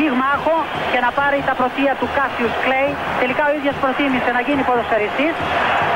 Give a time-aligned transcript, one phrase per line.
[0.00, 0.56] πυγμάχο
[0.92, 2.90] και να πάρει τα πρωτεία του Κάσιους Κλέη.
[3.22, 5.34] Τελικά ο ίδιος προτίμησε να γίνει ποδοσφαιριστής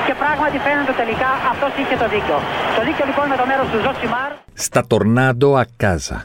[0.07, 2.37] και πράγματι φαίνεται τελικά αυτός είχε το δίκιο.
[2.77, 4.31] Το δίκιο λοιπόν με το μέρος του Ζωσιμάρ.
[4.67, 6.19] Sta tornando a casa.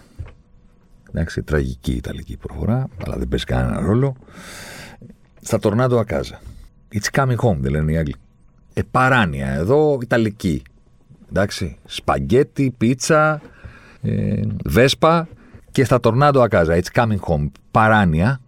[1.09, 4.09] Εντάξει, τραγική ιταλική προφορά, αλλά δεν παίζει κανένα ρόλο.
[5.48, 6.38] Sta tornando a casa.
[6.96, 8.16] It's coming home, δεν λένε οι Άγγλοι.
[8.73, 10.62] Ε, παράνοια εδώ, ιταλική.
[11.30, 13.41] Εντάξει, σπαγκέτι, πίτσα,
[14.02, 15.27] ε, βέσπα
[15.72, 16.80] και στα τορνάντο Ακάζα.
[16.80, 17.52] It's coming home.
[17.72, 18.41] Παράνοια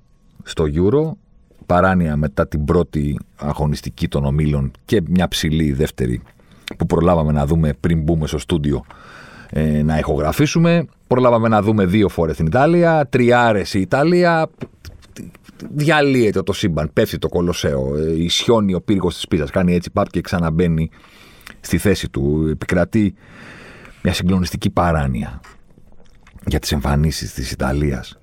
[0.44, 1.12] στο Euro,
[1.66, 6.22] παράνοια μετά την πρώτη αγωνιστική των ομίλων και μια ψηλή δεύτερη
[6.78, 8.86] που προλάβαμε να δούμε πριν μπούμε στο στούντιο
[9.50, 10.86] ε, να ηχογραφήσουμε.
[11.08, 14.50] Προλάβαμε να δούμε δύο φορές την Ιταλία, τριάρες η Ιταλία.
[15.74, 17.96] Διαλύεται το σύμπαν, πέφτει το κολοσσέο.
[17.98, 20.90] Ε, ισιώνει ο πύργος της πίτσας, κάνει έτσι παπ και ξαναμπαίνει
[21.60, 22.48] στη θέση του.
[22.52, 23.14] Επικρατεί
[24.04, 25.40] μια συγκλονιστική παράνοια
[26.46, 28.20] για τις εμφανίσεις της Ιταλίας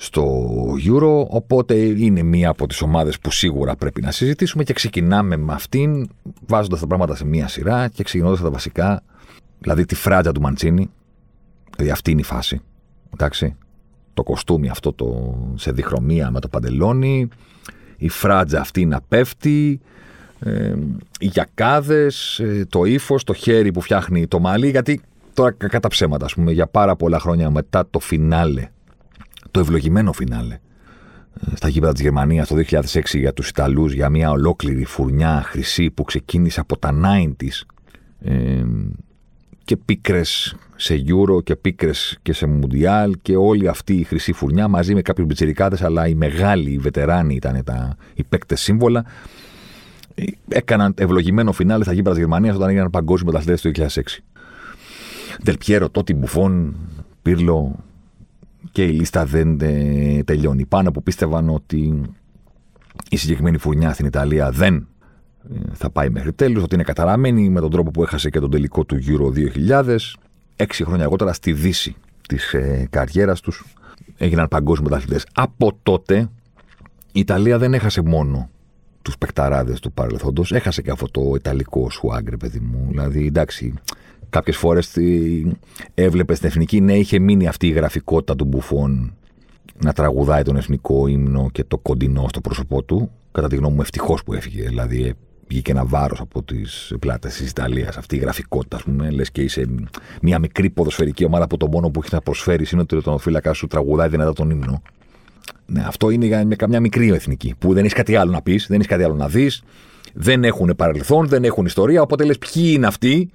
[0.00, 0.54] στο
[0.86, 5.52] Euro, οπότε είναι μία από τις ομάδες που σίγουρα πρέπει να συζητήσουμε και ξεκινάμε με
[5.52, 6.08] αυτήν,
[6.46, 9.02] βάζοντας τα πράγματα σε μία σειρά και ξεκινώντας τα βασικά,
[9.58, 10.90] δηλαδή τη φράτζα του Μαντσίνη,
[11.76, 12.60] δηλαδή αυτή είναι η φάση,
[13.12, 13.56] εντάξει,
[14.14, 17.28] το κοστούμι αυτό το, σε διχρωμία με το παντελόνι,
[17.96, 19.80] η φράτζα αυτή να πέφτει,
[20.40, 20.74] ε,
[21.18, 25.00] οι γιακάδες, ε, το ύφος, το χέρι που φτιάχνει το μάλι, γιατί
[25.38, 28.68] τώρα κατά ψέματα, ας πούμε, για πάρα πολλά χρόνια μετά το φινάλε
[29.50, 34.30] το ευλογημένο φινάλε ε, στα γήπεδα της Γερμανίας το 2006 για τους Ιταλούς για μια
[34.30, 37.62] ολόκληρη φουρνιά χρυσή που ξεκίνησε από τα 90s
[38.20, 38.62] ε,
[39.64, 44.68] και πίκρες σε Euro και πίκρες και σε Μουντιάλ και όλη αυτή η χρυσή φουρνιά
[44.68, 49.04] μαζί με κάποιους μπιτσιρικάδες αλλά οι μεγάλοι, οι βετεράνοι ήταν τα, οι παίκτες σύμβολα
[50.14, 54.37] ε, έκαναν ευλογημένο φινάλε στα γήπεδα της Γερμανίας όταν έγιναν παγκόσμιο μεταθλητές το 2006.
[55.42, 56.76] Δελπιέρο, τότε Μπουφόν,
[57.22, 57.84] Πύρλο,
[58.72, 60.66] και η λίστα δεν ε, τελειώνει.
[60.66, 62.02] Πάνω που πίστευαν ότι
[63.10, 64.88] η συγκεκριμένη φουρνιά στην Ιταλία δεν
[65.54, 68.50] ε, θα πάει μέχρι τέλους, ότι είναι καταραμένη με τον τρόπο που έχασε και τον
[68.50, 69.32] τελικό του Euro
[69.84, 69.96] 2000.
[70.56, 71.96] Έξι χρόνια αργότερα στη δύση
[72.28, 73.64] της ε, καριέρας τους
[74.16, 75.26] έγιναν παγκόσμιοι πρωταθλητές.
[75.34, 76.30] Από τότε
[77.12, 78.50] η Ιταλία δεν έχασε μόνο
[79.02, 82.86] τους παικταράδες του παρελθόντος, έχασε και αυτό το ιταλικό σουάγκρε, παιδί μου.
[82.88, 83.74] Δηλαδή, εντάξει,
[84.30, 84.96] Κάποιες φορές
[85.94, 89.12] έβλεπε στην εθνική, ναι, είχε μείνει αυτή η γραφικότητα του Μπουφών
[89.82, 93.10] να τραγουδάει τον εθνικό ύμνο και το κοντινό στο πρόσωπό του.
[93.32, 94.62] Κατά τη γνώμη μου, ευτυχώς που έφυγε.
[94.62, 95.12] Δηλαδή, ε,
[95.48, 97.96] βγήκε ένα βάρος από τις πλάτες της Ιταλίας.
[97.96, 99.66] Αυτή η γραφικότητα, ας πούμε, λες και είσαι
[100.22, 103.52] μια μικρή ποδοσφαιρική ομάδα που το μόνο που έχεις να προσφέρεις είναι ότι το φύλακα
[103.52, 104.82] σου τραγουδάει δυνατά τον ύμνο.
[105.66, 108.76] Ναι, αυτό είναι για καμιά μικρή εθνική που δεν έχεις κάτι άλλο να πεις, δεν
[108.76, 109.62] έχεις κάτι άλλο να δεις,
[110.14, 112.02] δεν έχουν παρελθόν, δεν έχουν ιστορία.
[112.02, 113.30] Οπότε λες, ποιοι είναι αυτοί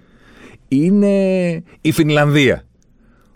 [0.75, 2.63] είναι η Φινλανδία.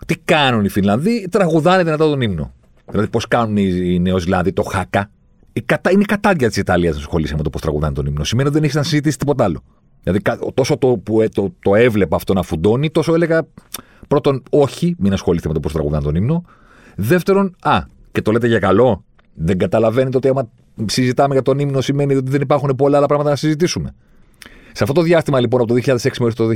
[0.06, 2.52] Τι κάνουν οι Φινλανδοί, τραγουδάνε δυνατά τον ύμνο.
[2.90, 5.10] Δηλαδή, πώς κάνουν οι Νεοζηλάνδοι το χάκα.
[5.52, 5.90] Η κατα...
[5.90, 8.24] Είναι η κατάδια της Ιταλίας να ασχολείσαι με το πώς τραγουδάνε τον ύμνο.
[8.24, 9.62] Σημαίνει ότι δεν έχεις να συζητήσεις τίποτα άλλο.
[10.02, 10.20] Δηλαδή,
[10.54, 13.46] τόσο το που ε, το, το έβλεπα αυτό να φουντώνει, τόσο έλεγα
[14.08, 16.44] πρώτον, όχι, μην ασχολείστε με το πώς τραγουδάνε τον ύμνο.
[16.96, 17.78] Δεύτερον, α,
[18.12, 19.04] και το λέτε για καλό.
[19.34, 20.50] Δεν καταλαβαίνετε ότι άμα
[20.86, 23.94] συζητάμε για τον ύμνο σημαίνει ότι δεν υπάρχουν πολλά άλλα πράγματα να συζητήσουμε.
[24.78, 26.48] Σε αυτό το διάστημα λοιπόν από το 2006 μέχρι το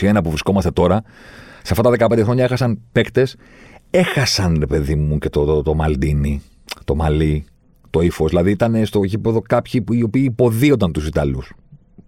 [0.00, 1.02] 2021 που βρισκόμαστε τώρα,
[1.62, 3.36] σε αυτά τα 15 χρόνια έχασαν παίκτες,
[3.90, 6.42] έχασαν ρε παιδί μου και το, το, το Μαλντίνι,
[6.84, 7.44] το Μαλί,
[7.90, 8.30] το ύφος.
[8.30, 11.52] Δηλαδή ήταν στο γήπεδο κάποιοι που, οι οποίοι υποδίονταν τους Ιταλούς.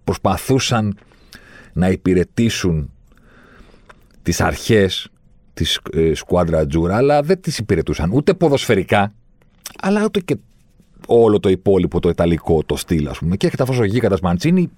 [0.03, 0.97] Προσπαθούσαν
[1.73, 2.91] να υπηρετήσουν
[4.21, 5.09] τις αρχές
[5.53, 9.13] της ε, σκουάντρα Τζούρα, αλλά δεν τις υπηρετούσαν ούτε ποδοσφαιρικά,
[9.81, 10.37] αλλά ούτε και
[11.07, 13.35] όλο το υπόλοιπο το ιταλικό το στυλ, ας πούμε.
[13.35, 14.69] Και έρχεται αυτός ο γίγαντας Μαντσίνη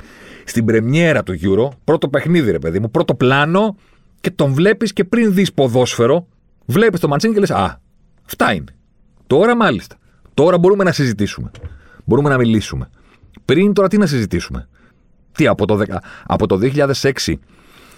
[0.43, 3.75] στην πρεμιέρα του Euro, πρώτο παιχνίδι, ρε παιδί μου, πρώτο πλάνο
[4.21, 6.27] και τον βλέπεις και πριν δεις ποδόσφαιρο,
[6.65, 7.81] βλέπεις τον Μαντσίνη και λες: Α,
[8.25, 8.75] αυτά είναι.
[9.27, 9.95] Τώρα μάλιστα.
[10.33, 11.51] Τώρα μπορούμε να συζητήσουμε.
[12.05, 12.89] Μπορούμε να μιλήσουμε.
[13.45, 14.67] Πριν τώρα τι να συζητήσουμε.
[15.31, 15.83] Τι από το, 10,
[16.25, 16.59] από το
[17.01, 17.33] 2006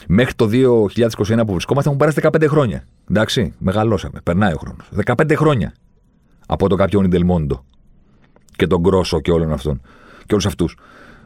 [0.07, 2.83] μέχρι το 2021 που βρισκόμαστε έχουν περάσει 15 χρόνια.
[3.09, 4.19] Εντάξει, μεγαλώσαμε.
[4.23, 4.89] Περνάει ο χρόνος.
[5.05, 5.73] 15 χρόνια
[6.45, 7.65] από το κάποιον Ιντελμόντο
[8.63, 9.81] και τον Γκρόσο και όλων αυτών.
[10.25, 10.77] Και όλους αυτούς.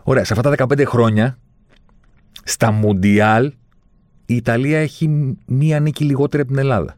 [0.04, 1.38] Ωραία, σε αυτά τα 15 χρόνια,
[2.44, 3.54] στα Μουντιάλ,
[4.26, 6.98] η Ιταλία έχει μία νίκη λιγότερη από την Ελλάδα.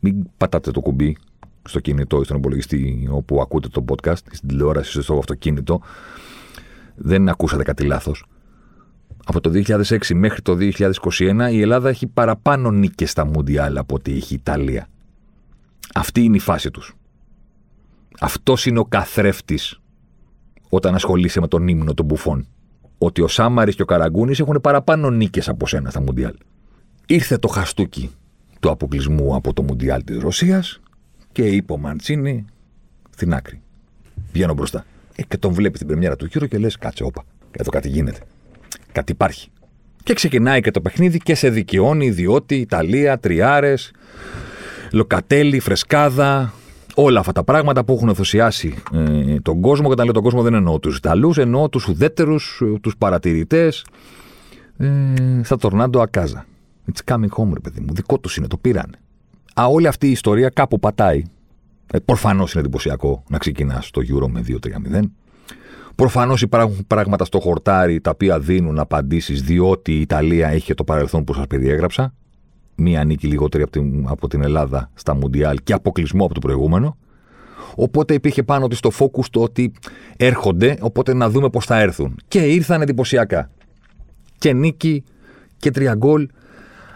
[0.00, 1.16] Μην πατάτε το κουμπί
[1.62, 5.80] στο κινητό ή στον υπολογιστή όπου ακούτε το podcast, στην τηλεόραση, στο αυτοκίνητο.
[6.94, 8.24] δεν ακούσατε κάτι λάθος.
[9.24, 14.12] Από το 2006 μέχρι το 2021 η Ελλάδα έχει παραπάνω νίκες στα Μουντιάλ από ότι
[14.12, 14.86] έχει η Ιταλία.
[15.94, 16.96] Αυτή είναι η φάση τους.
[18.20, 19.80] Αυτός είναι ο καθρέφτης
[20.68, 22.46] όταν ασχολείσαι με τον ύμνο των μπουφών.
[22.98, 26.34] Ότι ο Σάμαρης και ο Καραγκούνης έχουν παραπάνω νίκες από σένα στα Μουντιάλ.
[27.06, 28.10] Ήρθε το χαστούκι
[28.60, 30.80] του αποκλεισμού από το Μουντιάλ της Ρωσίας
[31.32, 32.44] και είπε ο Μαντσίνη
[33.10, 33.60] στην άκρη.
[34.32, 34.84] Βγαίνω μπροστά.
[35.16, 37.24] Ε, και τον βλέπεις την πρεμιέρα του γύρω και λες: Κάτσε, όπα.
[37.50, 38.20] Εδώ κάτι γίνεται.
[38.92, 39.48] Κάτι υπάρχει.
[40.02, 43.90] Και ξεκινάει και το παιχνίδι και σε δικαιώνει διότι Ιταλία, Τριάρες,
[44.92, 46.52] Λοκατέλη, Φρεσκάδα,
[46.94, 49.86] όλα αυτά τα πράγματα που έχουν ενθουσιάσει ε, τον κόσμο.
[49.86, 53.84] Και όταν λέω τον κόσμο δεν εννοώ τους Ιταλούς, εννοώ τους ουδέτερους, τους παρατηρητές
[54.76, 54.88] ε,
[55.42, 56.46] στα Τορνάντο Ακάζα.
[56.92, 57.94] It's coming home, ρε παιδί μου.
[57.94, 58.98] Δικό τους είναι, το πήρανε.
[59.60, 61.22] Α, όλη αυτή η ιστορία κάπου πατάει.
[61.92, 65.00] Ε, Προφανώς είναι εντυπωσιακό να ξεκινάς το Euro με 2-3-0.
[65.94, 71.24] Προφανώς υπάρχουν πράγματα στο χορτάρι τα οποία δίνουν απαντήσεις διότι η Ιταλία έχει το παρελθόν
[71.24, 72.14] που σας περιέγραψα.
[72.76, 76.96] Μία νίκη λιγότερη από την, από την Ελλάδα στα Μουντιάλ και αποκλεισμό από το προηγούμενο.
[77.74, 79.72] Οπότε υπήρχε πάνω της το focus το ότι
[80.16, 82.18] έρχονται, οπότε να δούμε πώς θα έρθουν.
[82.28, 83.50] Και ήρθαν εντυπωσιακά.
[84.38, 85.04] Και νίκη
[85.56, 86.28] και τρία γκολ,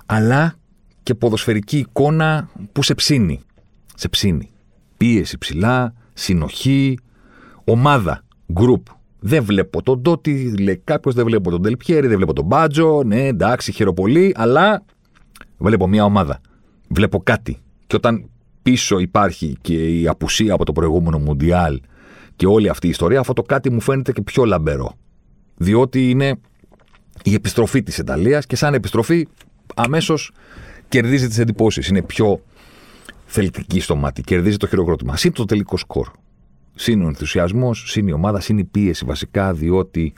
[0.06, 0.54] αλλά
[1.02, 3.40] και ποδοσφαιρική εικόνα που σε ψήνει.
[3.94, 4.50] Σε ψήνει.
[4.96, 6.98] Πίεση ψηλά, συνοχή,
[7.64, 8.82] ομάδα group.
[9.20, 13.02] Δεν βλέπω τον Ντότι, λέει κάποιος, δεν βλέπω τον Τελπιέρη, δεν βλέπω τον Μπάτζο.
[13.02, 14.84] Ναι, εντάξει, χαίρομαι πολύ, αλλά
[15.58, 16.40] βλέπω μια ομάδα.
[16.88, 17.58] Βλέπω κάτι.
[17.86, 18.30] Και όταν
[18.62, 21.80] πίσω υπάρχει και η απουσία από το προηγούμενο Μουντιάλ
[22.36, 24.94] και όλη αυτή η ιστορία, αυτό το κάτι μου φαίνεται και πιο λαμπερό.
[25.56, 26.38] Διότι είναι
[27.22, 29.28] η επιστροφή της Ιταλίας και σαν επιστροφή
[29.74, 30.32] αμέσως
[30.88, 31.88] κερδίζει τις εντυπώσεις.
[31.88, 32.40] Είναι πιο
[33.24, 34.22] θελτική στο μάτι.
[34.22, 35.16] Κερδίζει το χειροκρότημα.
[35.16, 36.08] Συν το τελικό σκορ.
[36.74, 40.12] Συν ο ενθουσιασμός, συν η ομάδα, συν η πίεση βασικά, διότι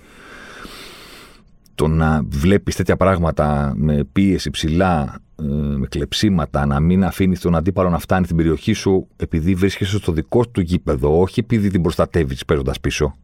[1.80, 7.56] το να βλέπεις τέτοια πράγματα με πίεση ψηλά, ε, με κλεψίματα, να μην αφήνεις τον
[7.56, 11.82] αντίπαλο να φτάνει στην περιοχή σου επειδή βρίσκεσαι στο δικό του γήπεδο, όχι επειδή την
[11.82, 13.16] προστατεύεις παίζοντας πίσω.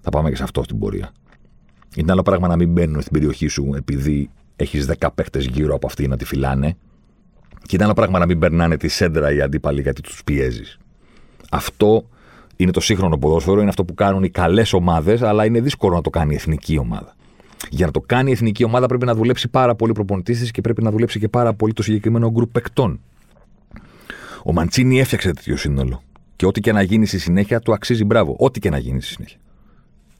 [0.00, 1.12] Θα πάμε και σε αυτό στην πορεία.
[1.96, 5.86] Είναι άλλο πράγμα να μην μπαίνουν στην περιοχή σου επειδή έχεις 10 παίχτες γύρω από
[5.86, 6.76] αυτή να τη φυλάνε.
[7.62, 10.78] Και είναι άλλο πράγμα να μην περνάνε τη σέντρα οι αντίπαλοι γιατί τους πιέζεις.
[11.50, 12.08] Αυτό
[12.56, 16.00] είναι το σύγχρονο ποδόσφαιρο, είναι αυτό που κάνουν οι καλές ομάδες, αλλά είναι δύσκολο να
[16.00, 17.18] το κάνει η εθνική ομάδα.
[17.68, 20.82] Για να το κάνει η εθνική ομάδα πρέπει να δουλέψει πάρα πολύ προπονητής και πρέπει
[20.82, 23.00] να δουλέψει και πάρα πολύ το συγκεκριμένο γκρουπ παικτών.
[24.44, 26.02] Ο Μαντσίνη έφτιαξε τέτοιο σύνολο.
[26.36, 28.36] Και ό,τι και να γίνει στη συνέχεια του αξίζει μπράβο.
[28.38, 29.38] Ό,τι και να γίνει στη συνέχεια.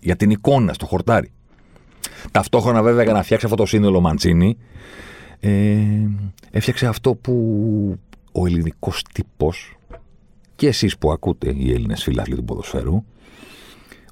[0.00, 1.30] Για την εικόνα στο χορτάρι.
[2.30, 4.56] Ταυτόχρονα, βέβαια, για να φτιάξει αυτό το σύνολο ο Μαντσίνη,
[5.40, 5.78] ε,
[6.50, 7.34] έφτιαξε αυτό που
[8.32, 9.78] ο ελληνικός τύπος
[10.56, 13.04] και εσείς που ακούτε οι Έλληνες φίλαθλοι του ποδοσφαίρου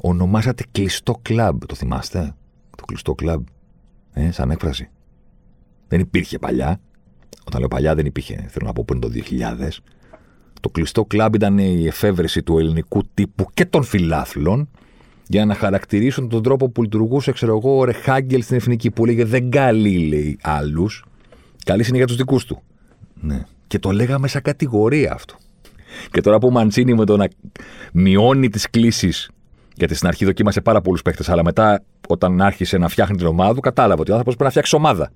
[0.00, 2.34] ονομάσατε κλειστό κλαμπ, το θυμάστε,
[2.78, 3.46] το κλειστό κλαμπ,
[4.12, 4.90] ε, σαν έκφραση.
[5.88, 6.80] Δεν υπήρχε παλιά.
[7.44, 9.82] Όταν λέω παλιά δεν υπήρχε, θέλω να πω πριν το 2000.
[10.60, 14.68] Το κλειστό κλαμπ ήταν η εφεύρεση του ελληνικού τύπου και των φιλάθλων
[15.26, 19.24] για να χαρακτηρίσουν τον τρόπο που λειτουργούσε, ξέρω εγώ, ο Ρεχάγκελ στην εθνική που λέγε
[19.24, 21.04] Δεν καλεί, λέει άλλους.
[21.64, 22.62] Καλή είναι για τους δικούς του.
[23.14, 23.42] Ναι.
[23.66, 25.34] Και το λέγαμε σαν κατηγορία αυτό.
[26.10, 27.28] Και τώρα που ο Μαντσίνη με το να
[27.92, 29.30] μειώνει τις κλήσεις,
[29.78, 33.54] γιατί στην αρχή δοκίμασε πάρα πολλούς παίχτες, αλλά μετά όταν άρχισε να φτιάχνει την ομάδα
[33.54, 35.12] του, κατάλαβε ότι ο άνθρωπος πρέπει να φτιάξει ομάδα.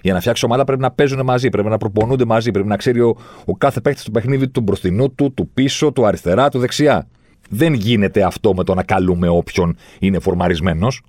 [0.00, 3.00] Για να φτιάξει ομάδα πρέπει να παίζουν μαζί, πρέπει να προπονούνται μαζί, πρέπει να ξέρει
[3.00, 7.06] ο, ο κάθε παίχτης του παιχνίδι του μπροστινού του, του πίσω, του αριστερά, του δεξιά.
[7.50, 11.02] Δεν γίνεται αυτό με το να καλούμε όποιον είναι φορμαρισμένος.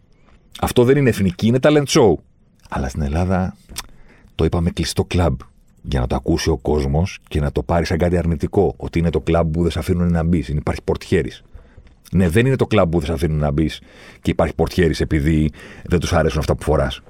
[0.62, 2.14] Αυτό δεν είναι εθνική, είναι talent show.
[2.70, 3.56] Αλλά στην Ελλάδα
[4.36, 5.40] το είπαμε κλειστό κλαμπ
[5.82, 8.74] για να το ακούσει ο κόσμος και να το πάρει σαν κάτι αρνητικό.
[8.78, 10.48] Ότι είναι το κλαμπ που δεν σε αφήνουν να μπεις.
[10.48, 11.44] Υπάρχει πορτιέρης.
[12.12, 13.82] Ναι, δεν είναι το κλαμπ που δεν σε αφήνουν να μπεις
[14.22, 15.52] και υπάρχει πορτιέρη επειδή
[15.86, 17.02] δεν τους αρέσουν αυτά που φοράς.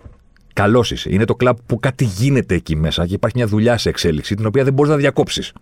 [0.54, 1.10] Καλώ είσαι.
[1.14, 4.46] Είναι το κλαμπ που κάτι γίνεται εκεί μέσα και υπάρχει μια δουλειά σε εξέλιξη την
[4.46, 5.54] οποία δεν μπορείς να διακόψεις.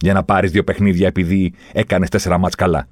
[0.00, 2.88] Για να πάρεις δύο παιχνίδια επειδή έκανες τέσσερα μάτς καλά.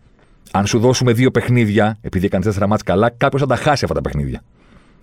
[0.51, 3.95] Αν σου δώσουμε δύο παιχνίδια επειδή έκανες τέσσερα μάτς καλά, κάποιος θα τα χάσει αυτά
[3.95, 4.43] τα παιχνίδια.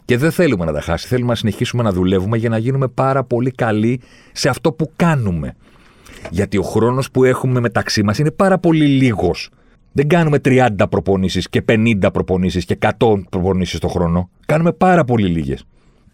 [0.06, 1.08] Και δεν θέλουμε να τα χάσει.
[1.08, 5.56] Θέλουμε να συνεχίσουμε να δουλεύουμε για να γίνουμε πάρα πολύ καλοί σε αυτό που κάνουμε.
[6.30, 9.50] Γιατί ο χρόνος που έχουμε μεταξύ μας είναι πάρα πολύ λίγος.
[9.94, 14.30] Δεν κάνουμε 30 προπονήσεις και 50 προπονήσεις και 100 προπονήσεις το χρόνο.
[14.46, 15.66] Κάνουμε πάρα πολύ λίγες.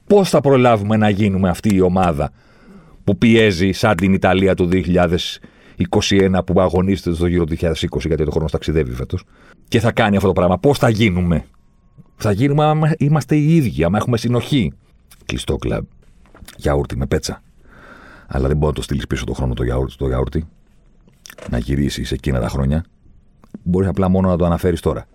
[0.08, 2.32] Πώς θα προλάβουμε να γίνουμε αυτή η ομάδα
[3.04, 7.74] που πιέζει σαν την Ιταλία του 2021 που αγωνίζεται στο γύρο του 2020
[8.06, 9.24] γιατί το χρόνος ταξιδεύει φέτος
[9.68, 10.58] και θα κάνει αυτό το πράγμα.
[10.58, 11.46] Πώς θα γίνουμε;
[12.16, 14.74] Θα γίνουμε άμα είμαστε οι ίδιοι, άμα έχουμε συνοχή.
[15.26, 15.84] Κλειστό κλαμπ.
[16.58, 17.42] Γιαούρτι με πέτσα.
[18.28, 20.48] Αλλά δεν μπορεί να το στείλεις πίσω το χρόνο το γιαούρτι, το γιαούρτι.
[21.50, 22.86] Να γυρίσεις εκείνα τα χρόνια.
[23.64, 25.08] Μπορείς απλά μόνο να το αναφέρεις τώρα.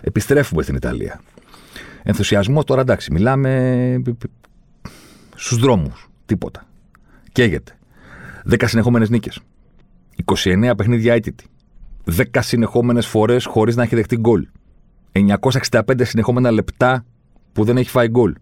[0.00, 1.20] Επιστρέφουμε στην Ιταλία.
[2.02, 4.02] Ενθουσιασμός τώρα εντάξει, μιλάμε
[5.34, 6.08] στους δρόμους.
[6.26, 6.66] Τίποτα.
[7.32, 7.78] Καίγεται.
[8.50, 9.40] 10 συνεχόμενες νίκες.
[10.24, 11.46] 29 παιχνίδια αίτητη.
[12.04, 14.46] 10 συνεχόμενες φορές χωρίς να έχει δεχτεί γκολ.
[15.12, 17.04] 965 συνεχόμενα λεπτά
[17.52, 18.34] που δεν έχει φάει γκολ.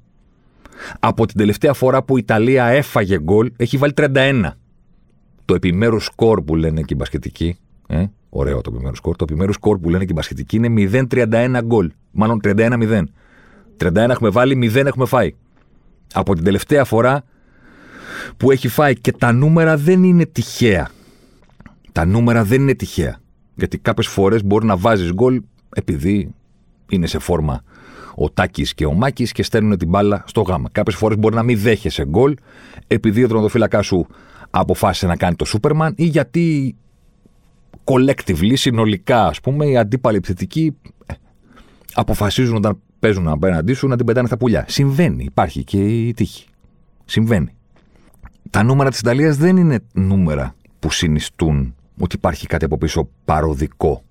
[1.00, 4.56] Από την τελευταία φορά που η Ιταλία έφαγε γκολ, έχει βάλει 31.
[5.44, 7.58] Το επιμέρους σκορ που λένε και οι μπασκετικοί,
[7.92, 11.58] ε, ωραίο το επιμέρους σκορ, το επιμέρους σκορ που λένε και οι μπασκετικοί είναι 0-31
[11.64, 11.92] γκολ.
[12.10, 13.02] Μάλλον 31-0.
[13.76, 15.34] 31 έχουμε βάλει, 0 έχουμε φάει.
[16.12, 17.24] Από την τελευταία φορά
[18.36, 20.90] που έχει φάει και τα νούμερα δεν είναι τυχαία.
[21.92, 23.20] Τα νούμερα δεν είναι τυχαία.
[23.54, 25.42] Γιατί κάποιες φορές μπορεί να βάζεις γκολ
[25.74, 26.34] επειδή
[26.88, 27.62] είναι σε φόρμα
[28.14, 30.68] ο Τάκης και ο Μάκης και στέλνουν την μπάλα στο γάμα.
[30.72, 32.34] Κάποιες φορές μπορεί να μην δέχεσαι γκολ
[32.86, 34.06] επειδή ο τροματοφύλακάς σου
[34.50, 36.76] αποφάσισε να κάνει το Σούπερμαν ή γιατί
[37.84, 41.14] collectively, συνολικά, ας πούμε, οι αντίπαλοι επιθετικοί ε,
[41.94, 44.64] αποφασίζουν όταν παίζουν απέναντί σου να την πετάνε στα πουλιά.
[44.68, 46.46] Συμβαίνει, υπάρχει και η τύχη.
[47.04, 47.54] Συμβαίνει.
[48.50, 54.02] Τα νούμερα της Ιταλίας δεν είναι νούμερα που συνιστούν ότι υπάρχει κάτι από πίσω παροδικό.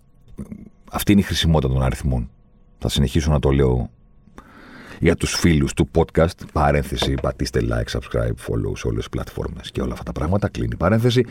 [0.92, 2.30] Αυτή είναι η χρησιμότητα των αριθμών.
[2.78, 3.90] Θα συνεχίσω να το λέω
[5.00, 6.48] για τους φίλους του podcast.
[6.54, 10.50] Παρένθεση, πατήστε like, subscribe, follow σε όλες τις πλατφόρμες και όλα αυτά τα πράγματα.
[10.50, 11.26] Κλείνει παρένθεση.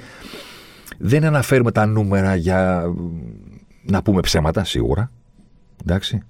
[1.03, 2.85] Δεν αναφέρουμε τα νούμερα για
[3.83, 5.11] να πούμε ψέματα, σίγουρα.
[5.81, 6.23] Εντάξει.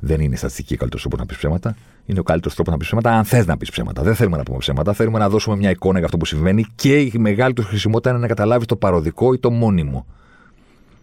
[0.00, 1.76] Δεν είναι στατιστική καλύτερος τρόπος να πεις ψέματα.
[2.06, 4.02] Είναι ο καλύτερος τρόπος να πεις ψέματα, αν θες να πεις ψέματα.
[4.02, 4.92] Δεν θέλουμε να πούμε ψέματα.
[4.92, 8.18] Θέλουμε να δώσουμε μια εικόνα για αυτό που συμβαίνει και η μεγάλη του χρησιμότητα είναι
[8.18, 10.06] να καταλάβεις το παροδικό ή το μόνιμο.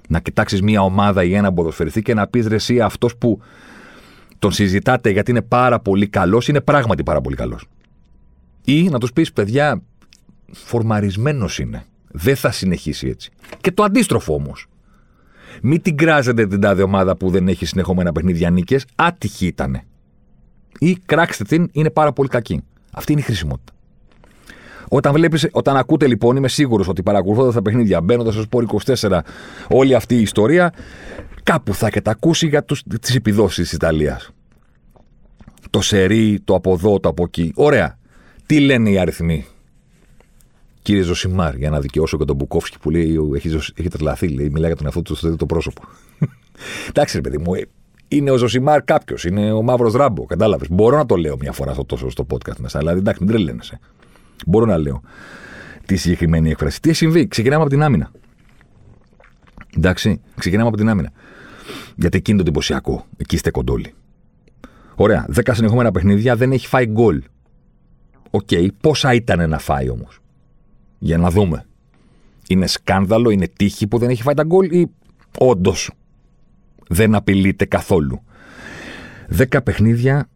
[0.07, 3.41] Να κοιτάξεις μια ομάδα ή ένα ποδοσφαιριστή και να πεις ρε, εσύ αυτός που
[4.39, 7.65] τον συζητάτε γιατί είναι πάρα πολύ καλός, είναι πράγματι πάρα πολύ καλός.
[8.65, 9.81] Ή να τους πεις, παιδιά,
[10.51, 11.85] φορμαρισμένος είναι.
[12.17, 13.29] Δεν θα συνεχίσει έτσι.
[13.61, 14.67] Και το αντίστροφο όμως.
[15.61, 18.85] Μην την κράζετε την τάδε ομάδα που δεν έχει συνεχόμενα παιχνίδια νίκες.
[18.95, 19.81] Άτυχη ήταν.
[20.79, 22.63] Ή κράξτε την, είναι πάρα πολύ κακή.
[22.91, 23.71] Αυτή είναι η χρησιμότητα.
[24.89, 29.19] Όταν, βλέπεις, όταν ακούτε λοιπόν, είμαι σίγουρος ότι παρακολουθώντας τα παιχνίδια, μπαίνοντας στο Σπόρ 24,
[29.69, 30.73] όλη αυτή η ιστορία,
[31.43, 32.65] κάπου θα έχετε ακούσει για
[33.01, 34.29] τις επιδόσεις της Ιταλίας.
[35.69, 37.51] Το σερί, το από εδώ, το από εκεί.
[37.55, 37.97] Ωραία.
[38.45, 39.45] Τι λένε οι αριθμοί;
[40.87, 44.67] Κύριε Ζωσιμάρ, για να δικαιώσω και τον Μπουκόφσκι που λέει έχει, έχει τρελαθεί, λέει, μιλάει
[44.67, 45.81] για τον εαυτό του στο τρίτο πρόσωπο.
[46.89, 47.61] Εντάξει, ρε παιδί μου, ε,
[48.07, 50.67] είναι ο Ζωσιμάρ κάποιος, είναι ο μαύρος ράμπο, κατάλαβες.
[50.69, 53.79] Μπορώ να το λέω μια φορά στο, τόσο στο podcast μέσα, αλλά εντάξει, μην τρελαίνεσαι.
[54.45, 55.01] Μπορώ να λέω
[55.85, 56.81] τη συγκεκριμένη έκφραση.
[56.81, 58.11] Τι έχει συμβεί, ξεκινάμε από την άμυνα.
[59.77, 61.11] Εντάξει, ξεκινάμε από την άμυνα.
[61.95, 63.93] Γιατί εκείνη το εντυπωσιακό, εκεί είστε κοντόλοι.
[64.95, 67.23] Ωραία, δέκα συνεχόμενα παιχνίδια δεν έχει φάει γκολ.
[68.29, 70.19] OK, okay, πόσα ήταν να φάει όμως;
[70.97, 71.65] Για να δούμε.
[72.47, 74.91] Είναι σκάνδαλο, είναι τύχη που δεν έχει φάει τα γκολ ή
[75.37, 75.91] όντως
[76.87, 78.21] δεν απειλείται καθόλου.
[79.27, 80.29] Δέκα παιχνίδια,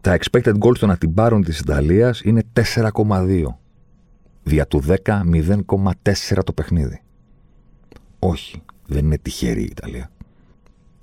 [0.00, 3.58] τα expected goals των αντιπάρων της Ιταλίας είναι 4,2.
[4.42, 7.02] Δια του 10, 0,4 το παιχνίδι.
[8.18, 10.10] Όχι, δεν είναι τυχερή η Ιταλία.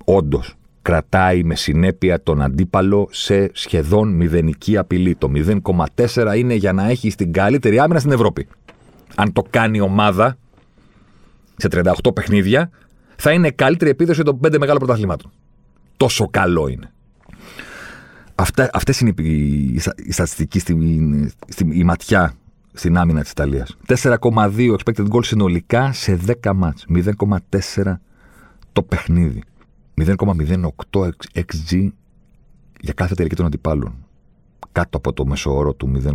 [0.04, 5.14] Όντως, κρατάει με συνέπεια τον αντίπαλο σε σχεδόν μηδενική απειλή.
[5.14, 8.46] Το 0,4 είναι για να έχει την καλύτερη άμυνα στην Ευρώπη.
[9.14, 10.36] Αν το κάνει η ομάδα
[11.56, 12.70] σε 38 παιχνίδια,
[13.16, 15.32] θα είναι καλύτερη επίδοση των 5 μεγάλων πρωταθλημάτων.
[15.96, 16.92] Τόσο καλό είναι.
[18.34, 19.64] Αυτά, αυτές είναι οι,
[19.96, 20.76] οι στατιστικοί στη,
[21.48, 22.34] στη, η ματιά
[22.72, 23.76] στην άμυνα της Ιταλίας.
[23.86, 26.86] 4,2 expected goals συνολικά σε 10 μάτς.
[26.94, 27.94] 0,4
[28.72, 29.42] το παιχνίδι.
[29.96, 31.88] 0,08 XG
[32.80, 33.94] για κάθε τελική των αντιπάλων.
[34.72, 36.14] Κάτω από το μέσο όρο του 0,10.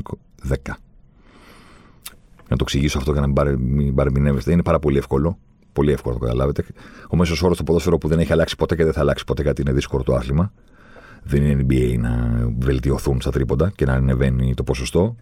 [2.49, 4.51] Να το εξηγήσω αυτό για να μην παρεμηνεύεστε.
[4.51, 5.37] Είναι πάρα πολύ εύκολο.
[5.73, 6.65] Πολύ εύκολο να το καταλάβετε.
[7.09, 9.41] Ο μέσος όρος του ποδόσφαιρο που δεν έχει αλλάξει ποτέ και δεν θα αλλάξει ποτέ
[9.41, 10.51] γιατί είναι δύσκολο το άθλημα.
[11.23, 15.15] Δεν είναι NBA να βελτιωθούν στα τρίποντα και να ανεβαίνει το ποσοστό.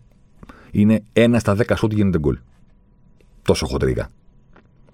[0.72, 2.38] Είναι ένα στα 10 σουτ γίνεται γκολ.
[3.42, 4.10] Τόσο χοντρικά.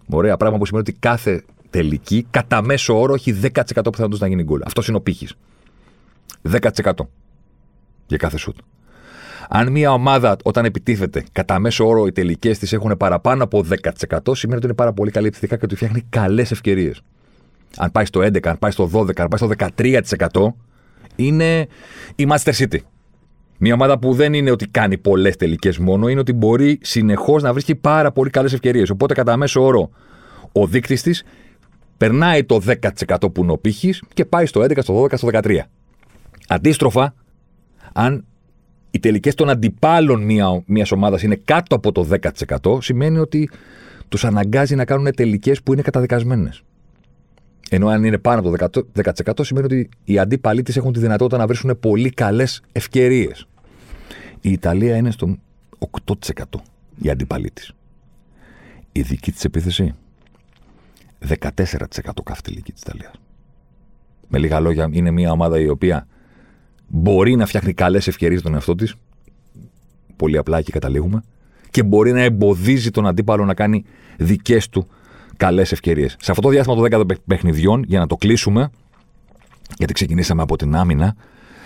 [0.10, 3.51] Ωραία πράγμα που σημαίνει ότι κάθε τελική, κατά μέσο όρο, έχει 10%
[3.92, 4.62] πιθανότητα να γίνει γκολ.
[4.66, 5.34] Αυτός είναι ο πύχης.
[6.42, 6.92] 10%
[8.08, 8.58] για κάθε σουτ.
[9.50, 14.36] Αν μια ομάδα όταν επιτίθεται, κατά μέσο όρο οι τελικές της έχουν παραπάνω από 10%,
[14.36, 17.01] σημαίνει ότι είναι πάρα πολύ καλή επιθετικά και ότι φτιάχνει καλές ευκαιρίες.
[17.78, 20.56] Αν πάει στο 11, αν πάει στο 12, αν πάει στο 13%,
[21.16, 21.68] είναι
[22.16, 22.78] η Master City.
[23.58, 27.51] Μια ομάδα που δεν είναι ότι κάνει πολλές τελικές μόνο, είναι ότι μπορεί συνεχώς να
[27.54, 28.90] βρίσκει πάρα πολύ καλές ευκαιρίες.
[28.90, 29.90] Οπότε, κατά μέσο όρο,
[30.51, 31.24] ο δείκτης της
[32.01, 35.60] περνάει το 10% που είναι ο πύχης και πάει στο 11, στο 12, στο 13.
[36.48, 37.13] Αντίστροφα,
[37.93, 38.25] αν
[38.91, 42.08] οι τελικές των αντιπάλων μια μιας ομάδας είναι κάτω από το
[42.62, 43.50] 10%, σημαίνει ότι
[44.08, 46.62] τους αναγκάζει να κάνουν τελικές που είναι καταδικασμένες.
[47.70, 51.38] Ενώ αν είναι πάνω από το 10% σημαίνει ότι οι αντίπαλοι της έχουν τη δυνατότητα
[51.38, 53.48] να βρίσκουν πολύ καλές ευκαιρίες.
[54.41, 55.38] Η Ιταλία είναι στο
[56.05, 56.43] 8%
[57.01, 57.72] η αντίπαλοι της.
[58.91, 59.96] Η δική της επίθεση;
[61.28, 63.12] 14% κάθε τελική της Ιταλίας.
[64.28, 66.08] Με λίγα λόγια, είναι μια ομάδα η οποία
[66.88, 68.96] μπορεί να φτιάχνει καλές ευκαιρίες στον εαυτό της.
[70.16, 71.24] Πολύ απλά εκεί καταλήγουμε.
[71.70, 73.84] Και μπορεί να εμποδίζει τον αντίπαλο να κάνει
[74.18, 74.88] δικές του
[75.38, 76.16] καλές ευκαιρίες.
[76.20, 78.70] Σε αυτό το διάστημα των 10 παιχνιδιών, για να το κλείσουμε,
[79.78, 81.16] γιατί ξεκινήσαμε από την άμυνα,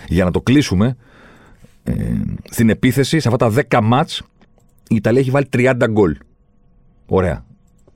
[0.08, 0.96] για να το κλείσουμε,
[1.82, 1.94] ε,
[2.50, 4.22] στην επίθεση, σε αυτά τα 10 μάτς,
[4.88, 6.16] η Ιταλία έχει βάλει 30 γκολ.
[7.06, 7.45] Ωραία.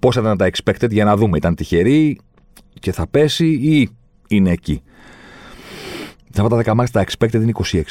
[0.00, 1.36] Πόσα ήταν τα expected για να δούμε.
[1.36, 2.18] Ήταν τυχερή
[2.78, 3.88] και θα πέσει ή
[4.28, 4.82] είναι εκεί.
[6.30, 7.82] Σε αυτά τα 10 μάτς τα expected είναι 26.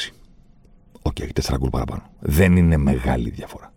[1.02, 2.02] OK, okay, έχει 4 γκολ παραπάνω.
[2.20, 3.72] Δεν είναι μεγάλη διαφορά.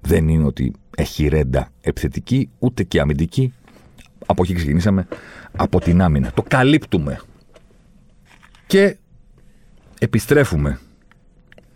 [0.00, 3.52] Δεν είναι ότι έχει ρέντα επιθετική, ούτε και αμυντική.
[4.26, 5.06] Από εκεί ξεκινήσαμε,
[5.56, 6.32] από την άμυνα.
[6.34, 7.20] Το καλύπτουμε.
[8.66, 8.96] Και
[9.98, 10.78] επιστρέφουμε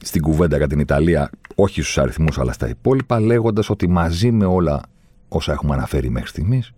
[0.03, 4.45] στην κουβέντα για την Ιταλία, όχι στους αριθμούς αλλά στα υπόλοιπα, λέγοντας ότι μαζί με
[4.45, 4.83] όλα
[5.37, 6.73] όσα έχουμε αναφέρει μέχρι στιγμής,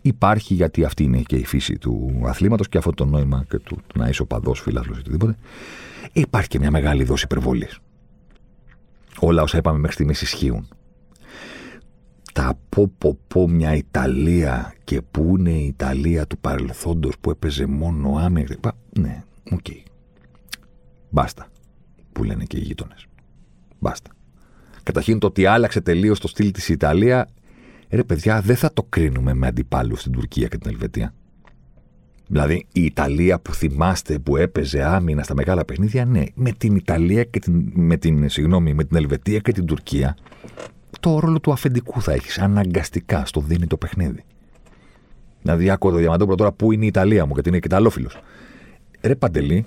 [0.00, 3.76] υπάρχει, γιατί αυτή είναι και η φύση του αθλήματος και αυτό το νόημα και του,
[3.86, 5.36] του να είσαι οπαδός, φίλαθλος ή οτιδήποτε,
[6.12, 7.78] υπάρχει και μια μεγάλη δόση υπερβολής.
[9.20, 10.68] Όλα όσα είπαμε μέχρι στιγμής ισχύουν
[12.38, 17.66] τα πω πω πω μια Ιταλία και πού είναι η Ιταλία του παρελθόντος που έπαιζε
[17.66, 19.58] μόνο άμυνα ναι, OK.
[19.68, 19.82] Okay.
[21.10, 21.46] Μπάστα,
[22.12, 23.06] που λένε και οι γείτονες.
[23.78, 24.10] Μπάστα.
[24.82, 27.28] Καταρχήν το ότι άλλαξε τελείως το στυλ της Ιταλία,
[27.90, 31.14] ρε παιδιά, δεν θα το κρίνουμε με αντιπάλους στην Τουρκία και την Ελβετία.
[32.26, 37.24] Δηλαδή, η Ιταλία που θυμάστε που έπαιζε άμυνα στα μεγάλα παιχνίδια, ναι, με την Ιταλία
[37.24, 40.16] και την, με την, συγγνώμη, με την Ελβετία και την Τουρκία
[41.00, 42.38] το ρόλο του αφεντικού θα έχεις.
[42.38, 44.24] Αναγκαστικά στο δίνει το παιχνίδι.
[45.42, 48.20] Δηλαδή, άκου το Διαμαντόπουλο τώρα που είναι η Ιταλία μου, γιατί είναι και Ιταλόφιλος.
[49.00, 49.66] Ρε Παντελή,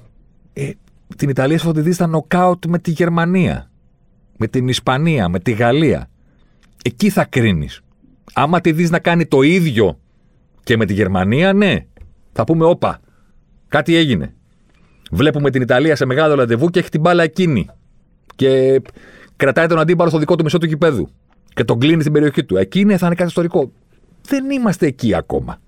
[0.54, 0.72] ε,
[1.16, 3.72] την Ιταλία σου θα τη δεις στα νοκάουτ με τη Γερμανία,
[4.38, 6.10] με την Ισπανία, με τη Γαλλία.
[6.84, 7.81] Εκεί θα κρίνεις.
[8.34, 10.00] Άμα τη δεις να κάνει το ίδιο
[10.64, 11.86] και με τη Γερμανία, ναι.
[12.31, 13.00] Θα πούμε, όπα,
[13.68, 14.34] κάτι έγινε.
[15.12, 17.70] Βλέπουμε την Ιταλία σε μεγάλο ραντεβού και έχει την μπάλα εκείνη.
[18.36, 18.81] Και
[19.36, 21.10] κρατάει τον αντίπαλο στο δικό του μισό του κηπέδου
[21.53, 22.57] και τον κλείνει στην περιοχή του.
[22.57, 23.72] Εκεί είναι, θα είναι κάτι ιστορικό.
[24.27, 25.60] Δεν είμαστε εκεί ακόμα.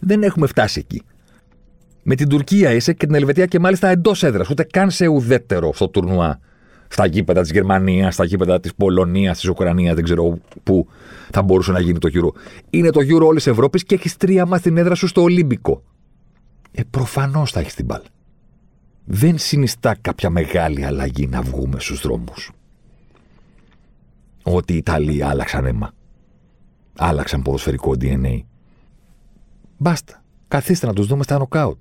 [0.00, 1.02] Δεν έχουμε φτάσει εκεί.
[2.02, 5.72] Με την Τουρκία είσαι και την Ελβετία και μάλιστα εντός έδρας, ούτε καν σε ουδέτερο
[5.74, 6.40] στο τουρνουά.
[6.92, 10.86] Στα γήπεδα της Γερμανίας, στα γήπεδα της Πολωνίας, της Ουκρανίας, δεν ξέρω πού
[11.30, 12.32] θα μπορούσε να γίνει το γύρο.
[12.70, 15.82] Είναι το γύρο όλης Ευρώπης και έχεις τρία μα την έδρα σου στο Ολύμπικο.
[16.72, 18.04] Ε, προφανώς θα έχεις την μπάλα.
[19.04, 22.50] Δεν συνιστά κάποια μεγάλη αλλαγή να βγούμε στους δρόμους
[24.42, 25.92] ότι οι Ιταλοί άλλαξαν αίμα.
[26.98, 28.40] Άλλαξαν ποδοσφαιρικό DNA.
[29.76, 30.22] Μπάστα.
[30.48, 31.80] Καθίστε να τους δούμε στα νοκάουτ.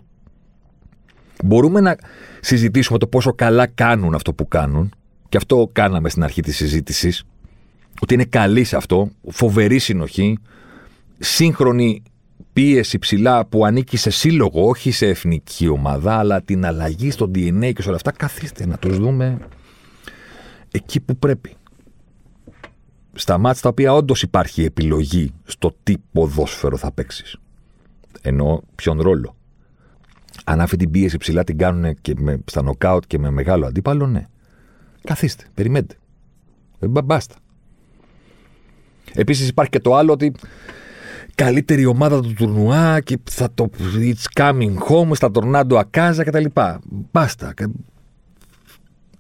[1.44, 1.96] Μπορούμε να
[2.40, 4.94] συζητήσουμε το πόσο καλά κάνουν αυτό που κάνουν
[5.30, 7.24] και αυτό κάναμε στην αρχή της συζήτησης
[8.02, 10.38] ότι είναι καλή σε αυτό, φοβερή συνοχή,
[11.20, 12.04] σύγχρονη
[12.54, 17.72] πίεση ψηλά που ανήκει σε σύλλογο, όχι σε εθνική ομάδα, αλλά την αλλαγή στο DNA
[17.74, 18.12] και σε όλα αυτά.
[18.12, 19.38] Καθίστε να τους δούμε
[20.72, 21.56] εκεί που πρέπει
[23.14, 27.38] στα μάτια τα οποία όντως υπάρχει επιλογή στο τι ποδόσφαιρο θα παίξεις.
[28.22, 29.36] Ενώ ποιον ρόλο.
[30.44, 34.08] Αν αυτή την πίεση ψηλά την κάνουν και με, στα νοκάουτ και με μεγάλο αντίπαλο,
[34.08, 34.28] ναι.
[35.10, 35.96] Καθίστε, περιμένετε.
[36.80, 37.36] Ε, μπάστα.
[39.14, 40.32] Επίσης υπάρχει και το άλλο ότι
[41.36, 43.70] καλύτερη ομάδα του τουρνουά και θα το
[44.00, 46.46] it's coming home στα τορνάντο ακάζα κτλ.
[47.12, 47.54] Μπάστα.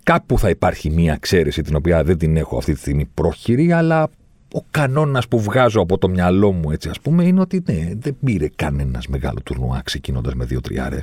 [0.03, 4.09] Κάπου θα υπάρχει μία εξαίρεση την οποία δεν την έχω αυτή τη στιγμή πρόχειρη, αλλά
[4.53, 8.17] ο κανόνας που βγάζω από το μυαλό μου, έτσι ας πούμε, είναι ότι ναι, δεν
[8.25, 10.99] πήρε κανένας μεγάλο τουρνουά ξεκινώντας με δύο τριάρε.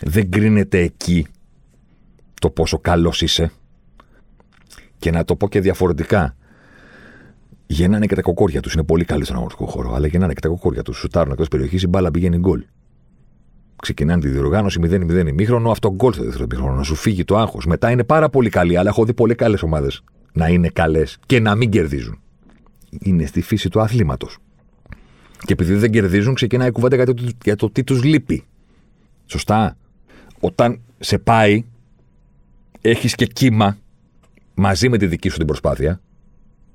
[0.00, 1.26] Δεν κρίνεται εκεί
[2.42, 3.50] το πόσο καλός είσαι.
[4.98, 6.36] Και να το πω και διαφορετικά.
[7.66, 8.74] Γεννάνε και τα κοκόρια τους.
[8.74, 10.98] Είναι πολύ καλοί στον αγωνιστικό χώρο, αλλά γεννάνε και τα κοκόρια τους.
[10.98, 12.64] Σουτάρουν εκτός περιοχής, η μπάλα πηγαίνει γκολ
[13.82, 17.66] ξεκινάνε τη διοργάνωση 0-0 ημίχρονο, αυτό γκολ στο δεύτερο ημίχρονο, να σου φύγει το άγχος.
[17.66, 21.40] Μετά είναι πάρα πολύ καλή, αλλά έχω δει πολύ καλές ομάδες να είναι καλές και
[21.40, 22.20] να μην κερδίζουν.
[23.00, 24.38] Είναι στη φύση του αθλήματος.
[25.38, 28.44] Και επειδή δεν κερδίζουν, ξεκινάει η κουβέντα για το, για το τι τους λείπει.
[29.26, 29.76] Σωστά.
[30.40, 31.64] Όταν σε πάει,
[32.82, 33.76] έχεις και κύμα
[34.54, 36.00] μαζί με τη δική σου την προσπάθεια.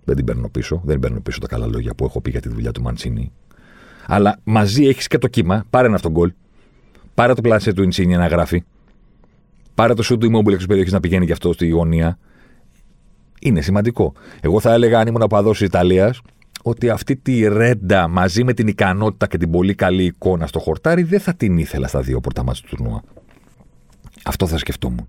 [0.03, 0.81] Δεν την παίρνω πίσω.
[0.85, 3.31] Δεν παίρνω πίσω τα καλά λόγια που έχω πει για τη δουλειά του Μαντσίνη.
[4.07, 5.65] Αλλά μαζί έχεις και το κύμα.
[5.69, 6.33] Πάρε ένα αυτόν γκολ.
[7.13, 8.63] Πάρε το πλάσιο του Ινσίνια να γράφει.
[9.75, 12.17] Πάρε το σου του Immobile εξω περιοχή να πηγαίνει γι' αυτό στη γωνία.
[13.41, 14.13] Είναι σημαντικό.
[14.41, 16.21] Εγώ θα έλεγα, αν ήμουν παδός της Ιταλίας,
[16.63, 21.03] ότι αυτή τη ρέντα μαζί με την ικανότητα και την πολύ καλή εικόνα στο χορτάρι
[21.03, 23.03] δεν θα την ήθελα στα δύο πρώτα μάτια του τουρνουά.
[24.23, 25.07] Αυτό θα σκεφτόμουν.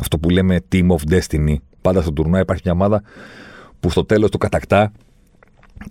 [0.00, 1.54] Αυτό που λέμε Team of Destiny.
[1.80, 3.02] Πάντα στο τουρνουά υπάρχει μια ομάδα
[3.80, 4.92] που στο τέλος το κατακτά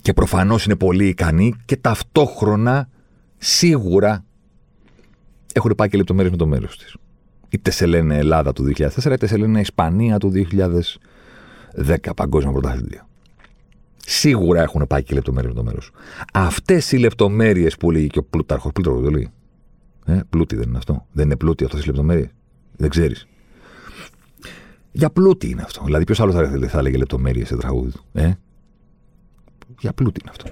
[0.02, 2.90] και προφανώς είναι πολύ ικανή και ταυτόχρονα
[3.38, 4.26] σίγουρα
[5.54, 6.96] έχουν πάει και λεπτομέρειες με το μέρος της.
[7.50, 10.32] Είτε σε λένε Ελλάδα του 2004, είτε σε λένε Ισπανία του
[11.86, 13.08] 2010, Παγκόσμια Πρωταθλητία.
[13.98, 15.92] Σίγουρα έχουν πάει και λεπτομέρειες με το μέρος.
[16.34, 19.30] Αυτές οι λεπτομέρειες που λέει και ο Πλούταρχος, Πλούταρχος το λέει.
[20.06, 21.06] Ε, πλούτη δεν είναι αυτό.
[21.12, 22.30] Δεν είναι πλούτη αυτές οι λεπτομέρειες.
[22.76, 23.28] Δεν ξέρεις.
[24.92, 25.84] Για πλούτη είναι αυτό.
[25.84, 28.04] Δηλαδή, ποιος άλλος θα, θα έλεγε λεπτομέρειες σε τραγούδι του.
[28.14, 28.34] Ε;
[29.80, 30.52] Για πλούτη είναι αυτό.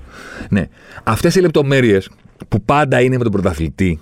[0.49, 0.67] Ναι.
[1.04, 2.10] Αυτές οι λεπτομέρειες
[2.47, 3.99] που πάντα είναι με τον πρωταθλητή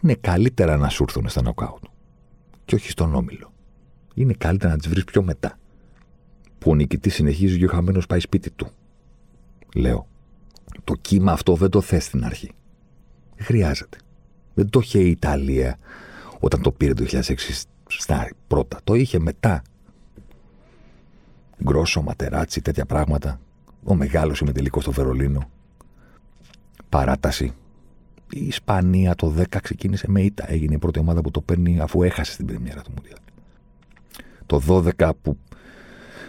[0.00, 1.84] είναι καλύτερα να σου έρθουν στα νοκάουτ
[2.64, 3.52] και όχι στον όμιλο.
[4.14, 5.58] Είναι καλύτερα να τις βρεις πιο μετά.
[6.58, 8.68] Που ο νικητής συνεχίζει και ο χαμένος πάει σπίτι του.
[9.74, 10.06] Λέω.
[10.84, 12.50] Το κύμα αυτό δεν το θες στην αρχή.
[13.36, 13.98] Δεν χρειάζεται.
[14.54, 15.78] Δεν το είχε η Ιταλία
[16.40, 17.20] όταν το πήρε το 2006
[17.98, 18.80] στα πρώτα.
[18.84, 19.62] Το είχε μετά.
[21.62, 23.40] Γκρόσο, ματεράτσι, τέτοια πράγματα.
[23.84, 25.48] Ο μεγάλος τελικός στο Βερολίνο.
[26.88, 27.52] Παράταση.
[28.30, 30.50] Η Ισπανία το 10 ξεκίνησε με ήττα.
[30.50, 33.18] Έγινε η πρώτη ομάδα που το παίρνει αφού έχασε στην πρεμιέρα του Μουντιάλ.
[34.46, 35.36] Το 12 που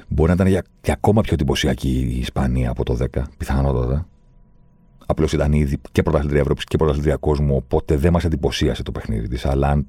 [0.08, 4.08] μπορεί να ήταν για, και ακόμα πιο εντυπωσιακή η Ισπανία από το 10, πιθανότατα.
[5.06, 9.28] Απλώς ήταν ήδη και πρωταθλητρία Ευρώπης και πρωταθλητρία κόσμου, οπότε δεν μας εντυπωσίασε το παιχνίδι
[9.28, 9.45] της.
[9.45, 9.88] Αλλά αν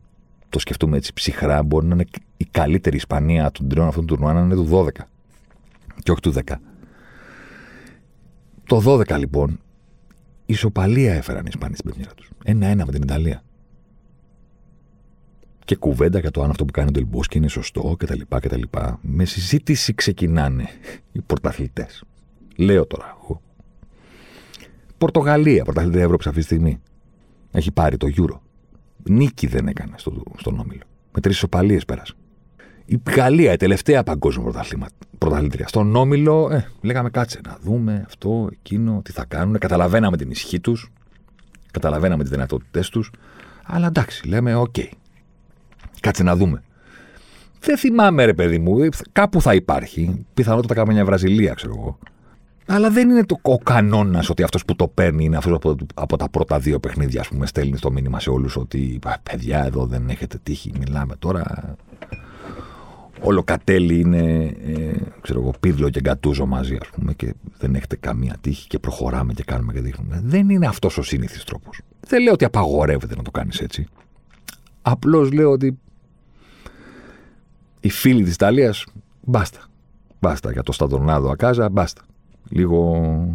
[0.55, 2.05] το σκεφτούμε έτσι ψυχρά, μπορεί να είναι
[2.37, 4.88] η καλύτερη Ισπανία των τριών αυτών του τουρνουά να είναι του 12
[6.03, 6.55] και όχι του 10.
[8.67, 9.61] Το 12 λοιπόν,
[10.47, 12.31] ισοπαλία έφεραν οι Ισπανοί στην παιχνίδια τους.
[12.45, 13.43] Ένα-ένα με την Ιταλία.
[15.64, 18.21] Και κουβέντα για το αν αυτό που κάνει ο Ντελμπόσκι είναι σωστό κτλ.
[18.29, 18.62] κτλ.
[19.01, 20.69] Με συζήτηση ξεκινάνε
[21.12, 22.05] οι πρωταθλητές.
[22.57, 23.40] Λέω τώρα εγώ.
[24.99, 26.81] Πορτογαλία, πρωταθλητή Ευρώπης αυτή τη στιγμή.
[27.51, 28.43] Έχει πάρει το Euro.
[29.09, 30.83] Νίκη δεν έκανε στο, στον Όμιλο.
[31.12, 32.14] Με τρεις ισοπαλίες πέρασε.
[32.87, 34.53] Η Γαλλία, η τελευταία παγκόσμια
[35.19, 35.69] πρωταθλήτρια.
[35.69, 39.59] Στον Όμιλο, ε, λέγαμε κάτσε να δούμε αυτό, εκείνο, τι θα κάνουν.
[39.59, 40.90] Καταλαβαίναμε την ισχύ τους.
[41.71, 43.11] Καταλαβαίναμε τις δυνατότητές τους.
[43.64, 44.74] Αλλά εντάξει, λέμε, OK.
[44.79, 44.88] Okay.
[46.01, 46.62] Κάτσε να δούμε.
[47.61, 50.27] Δεν θυμάμαι, ρε παιδί μου, κάπου θα υπάρχει.
[50.35, 51.99] Πιθανότατα κάνουμε μια Βραζιλία, ξέρω εγώ.
[52.66, 56.16] Αλλά δεν είναι το, ο κανόνας ότι αυτός που το παίρνει είναι αυτός από, από,
[56.16, 58.98] τα πρώτα δύο παιχνίδια, ας πούμε, στέλνει το μήνυμα σε όλους ότι
[59.31, 60.72] παιδιά εδώ δεν έχετε τύχη.
[60.79, 61.74] Μιλάμε τώρα.
[63.20, 67.96] Όλο κατέλη είναι, ε, ξέρω εγώ, πύρλο και γκατούζο μαζί, ας πούμε, και δεν έχετε
[67.96, 70.20] καμία τύχη και προχωράμε και κάνουμε και δείχνουμε.
[70.24, 71.81] Δεν είναι αυτός ο σύνηθι τρόπος.
[72.00, 73.87] Δεν λέω ότι απαγορεύεται να το κάνεις έτσι.
[74.83, 75.79] Απλώς λέω ότι
[77.81, 78.87] οι φίλοι της Ιταλίας,
[79.20, 79.61] μπάστα.
[80.20, 82.03] Μπάστα για το Σταδονάδο Ακάζα, μπάστα.
[82.48, 83.28] Λίγο.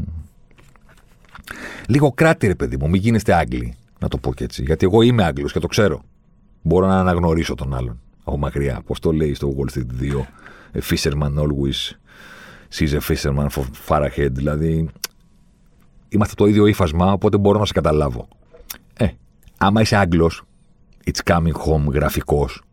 [1.87, 3.73] Λίγο κράτη, ρε παιδί μου, μην γίνεστε Άγγλοι.
[3.99, 4.63] Να το πω και έτσι.
[4.63, 6.01] Γιατί εγώ είμαι Άγγλος και το ξέρω.
[6.61, 8.81] Μπορώ να αναγνωρίσω τον άλλον από μακριά.
[8.85, 10.25] Πώ το λέει στο Wall Street 2.
[10.73, 11.95] A fisherman always
[12.69, 13.47] sees a fisherman
[13.87, 14.31] far ahead.
[14.31, 14.89] Δηλαδή,
[16.09, 18.27] είμαστε το ίδιο ύφασμα, οπότε μπορώ να σε καταλάβω.
[18.93, 19.07] Ε,
[19.57, 20.43] άμα είσαι Άγγλος,
[21.05, 22.63] it's coming home γραφικός,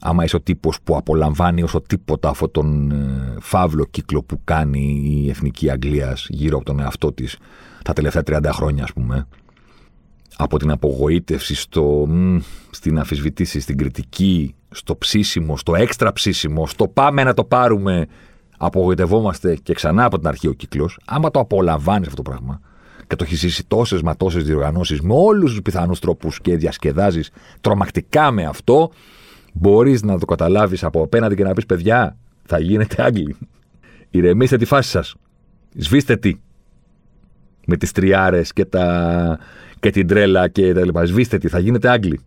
[0.00, 5.02] άμα είσαι ο τύπος που απολαμβάνει όσο τίποτα αυτόν τον ε, φαύλο κύκλο που κάνει
[5.04, 7.38] η εθνική Αγγλίας γύρω από τον εαυτό της
[7.84, 9.26] τα τελευταία 30 χρόνια, ας πούμε.
[10.36, 12.38] Από την απογοήτευση στο, μ,
[12.70, 18.06] στην αφισβητήση, στην κριτική, στο ψήσιμο, στο έξτρα ψήσιμο, στο πάμε να το πάρουμε,
[18.58, 20.98] απογοητευόμαστε και ξανά από την αρχή ο κύκλος.
[21.04, 22.60] Άμα το απολαμβάνεις αυτό το πράγμα
[23.06, 27.30] και το έχεις ζήσει τόσες μα τόσες διοργανώσεις με όλους τους πιθανούς τρόπους και διασκεδάζεις
[27.60, 28.90] τρομακτικά με αυτό,
[29.54, 33.36] μπορείς να το καταλάβεις από απέναντι και να πεις: Παιδιά, θα γίνετε Άγγλοι.
[34.10, 35.14] Ηρεμήστε τη φάση σας.
[35.76, 36.34] Σβήστε τι.
[37.66, 39.38] Με τις τριάρες και, τα...
[39.80, 41.04] και την τρέλα και τα λοιπά.
[41.04, 42.20] Σβήστε τι, θα γίνετε Άγγλοι.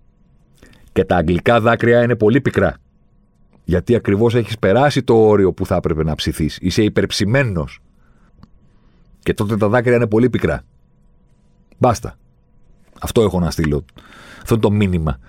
[0.91, 2.75] Και τα αγγλικά δάκρυα είναι πολύ πικρά.
[3.63, 6.57] Γιατί ακριβώς έχεις περάσει το όριο που θα έπρεπε να ψηθείς.
[6.61, 7.79] Είσαι υπερψημένος.
[9.19, 10.61] Και τότε τα δάκρυα είναι πολύ πικρά.
[11.77, 12.17] Μπάστα.
[13.01, 13.85] Αυτό έχω να στείλω.
[14.41, 15.19] Αυτό είναι το μήνυμα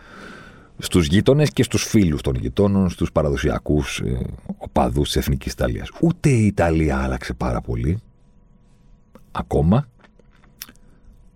[0.79, 5.89] στους γείτονες και στους φίλους των γειτόνων, στους παραδοσιακούς ε, οπαδούς της Εθνικής Ιταλίας.
[6.01, 7.99] Ούτε η Ιταλία άλλαξε πάρα πολύ,
[9.33, 9.89] ακόμα,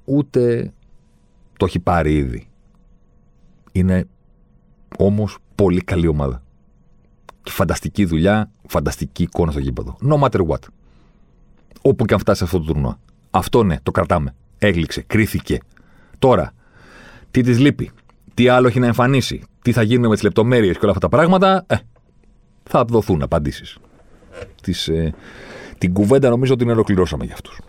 [0.04, 0.72] ούτε
[1.56, 2.46] το έχει πάρει ήδη.
[3.72, 4.06] Είναι
[4.98, 6.42] όμως πολύ καλή ομάδα.
[7.42, 9.96] Και φανταστική δουλειά, φανταστική εικόνα στο γήπεδο.
[10.10, 10.58] No matter what.
[11.82, 12.98] Όπου και αν φτάσει αυτό το τουρνουά.
[13.30, 14.34] Αυτό ναι, το κρατάμε.
[14.58, 15.58] Έγλειξε, κρίθηκε.
[16.18, 16.52] Τώρα,
[17.30, 17.90] τι της λείπει;
[18.34, 21.16] Τι άλλο έχει να εμφανίσει, τι θα γίνουμε με τις λεπτομέρειες και όλα αυτά τα
[21.16, 21.76] πράγματα, ε,
[22.62, 23.78] θα δοθούν απαντήσεις.
[24.62, 25.14] Τις ε,
[25.78, 27.60] την κουβέντα νομίζω ότι την ολοκληρώσαμε για αυτούς.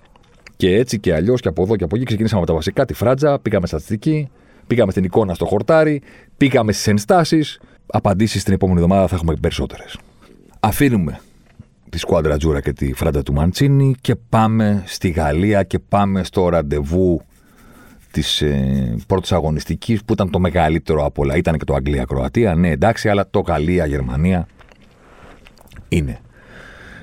[0.56, 2.94] Και έτσι και αλλιώς και από εδώ και από εκεί ξεκινήσαμε από τα βασικά, τη
[2.94, 4.30] φράτζα, πήγαμε στατιστική,
[4.68, 6.02] πήγαμε στην εικόνα στο χορτάρι,
[6.38, 7.60] πήγαμε στις ενστάσεις.
[7.86, 9.98] Απαντήσεις την επόμενη εβδομάδα θα έχουμε περισσότερες.
[10.60, 11.20] Αφήνουμε
[11.90, 16.50] τη σκουάντρα Τζούρα και τη φράντα του Μαντσίνη και πάμε στη Γαλλία και πάμε στο
[16.50, 17.22] ραντεβού
[18.14, 21.36] της ε, πρώτης αγωνιστικής που ήταν το μεγαλύτερο από όλα.
[21.36, 24.48] Ήταν και το Αγγλία-Κροατία, ναι, εντάξει, αλλά το Γαλλία-Γερμανία
[25.90, 26.20] είναι.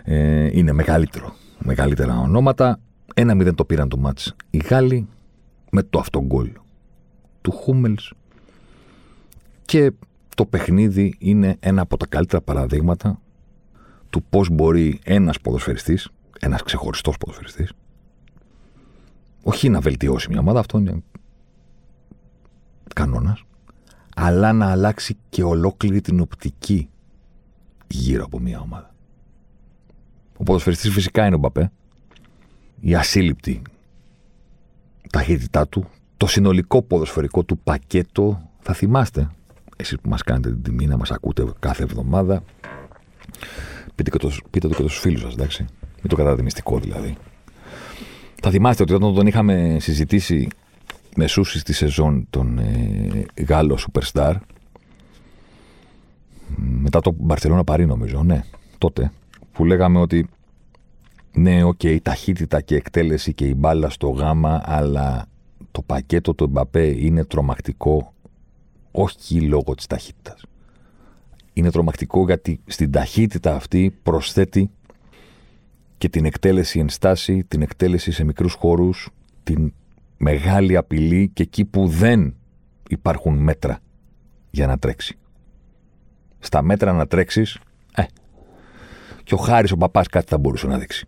[0.04, 1.34] Ε, είναι μεγαλύτερο.
[1.58, 2.80] Μεγαλύτερα ονόματα.
[3.14, 5.08] Ένα μηδέν το πήραν το μάτς οι Γάλλοι
[5.70, 6.50] με το αυτό γκολ
[7.40, 8.12] του Χούμελς
[9.64, 9.92] και
[10.36, 13.20] το παιχνίδι είναι ένα από τα καλύτερα παραδείγματα
[14.10, 16.08] του πώς μπορεί ένας ποδοσφαιριστής,
[16.40, 17.72] ένας ξεχωριστός ποδοσφαιριστής,
[19.50, 21.02] όχι να βελτιώσει μια ομάδα, αυτό είναι
[22.94, 23.44] κανόνας,
[24.16, 26.88] αλλά να αλλάξει και ολόκληρη την οπτική
[27.86, 28.94] γύρω από μια ομάδα.
[30.36, 31.72] Ο ποδοσφαιριστής φυσικά είναι ο Μπαπέ,
[32.80, 33.62] η ασύλληπτη
[35.10, 35.86] ταχύτητά του,
[36.16, 39.30] το συνολικό ποδοσφαιρικό του πακέτο, θα θυμάστε,
[39.76, 42.42] εσείς που μας κάνετε την τιμή να μας ακούτε κάθε εβδομάδα,
[43.94, 45.64] πείτε, και το, πείτε το και στους φίλους σας, εντάξει,
[45.96, 47.16] μην το κρατάτε μυστικό δηλαδή.
[48.42, 50.48] Θα θυμάστε ότι όταν τον είχαμε συζητήσει
[51.16, 54.34] μεσούσει στη σεζόν τον ε, Γάλλο Superstar,
[56.56, 58.44] μετά το Μπαρσελόνα Παρή νομίζω, ναι,
[58.78, 59.12] τότε,
[59.52, 60.28] που λέγαμε ότι
[61.32, 65.26] ναι, OK, okay, ταχύτητα και εκτέλεση και η μπάλα στο γάμα, αλλά
[65.70, 68.12] το πακέτο του Εμπαπέ είναι τρομακτικό
[68.90, 70.42] όχι λόγω της ταχύτητας.
[71.52, 74.70] Είναι τρομακτικό γιατί στην ταχύτητα αυτή προσθέτει
[76.00, 79.10] και την εκτέλεση εν στάση, την εκτέλεση σε μικρούς χώρους,
[79.42, 79.72] την
[80.16, 82.34] μεγάλη απειλή και εκεί που δεν
[82.88, 83.78] υπάρχουν μέτρα
[84.50, 85.18] για να τρέξει.
[86.38, 87.58] Στα μέτρα να τρέξεις,
[87.94, 88.02] ε,
[89.22, 91.06] και ο Χάρης ο παπάς κάτι θα μπορούσε να δείξει.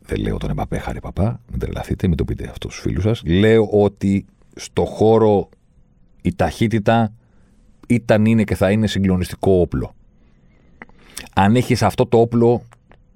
[0.00, 3.22] Δεν λέω τον Εμπαπέ, χάρη παπά, μην τρελαθείτε, μην το πείτε αυτό στους φίλους σας.
[3.24, 5.48] Λέω ότι στο χώρο
[6.22, 7.12] η ταχύτητα
[7.88, 9.94] ήταν, είναι και θα είναι συγκλονιστικό όπλο.
[11.34, 12.62] Αν έχεις αυτό το όπλο,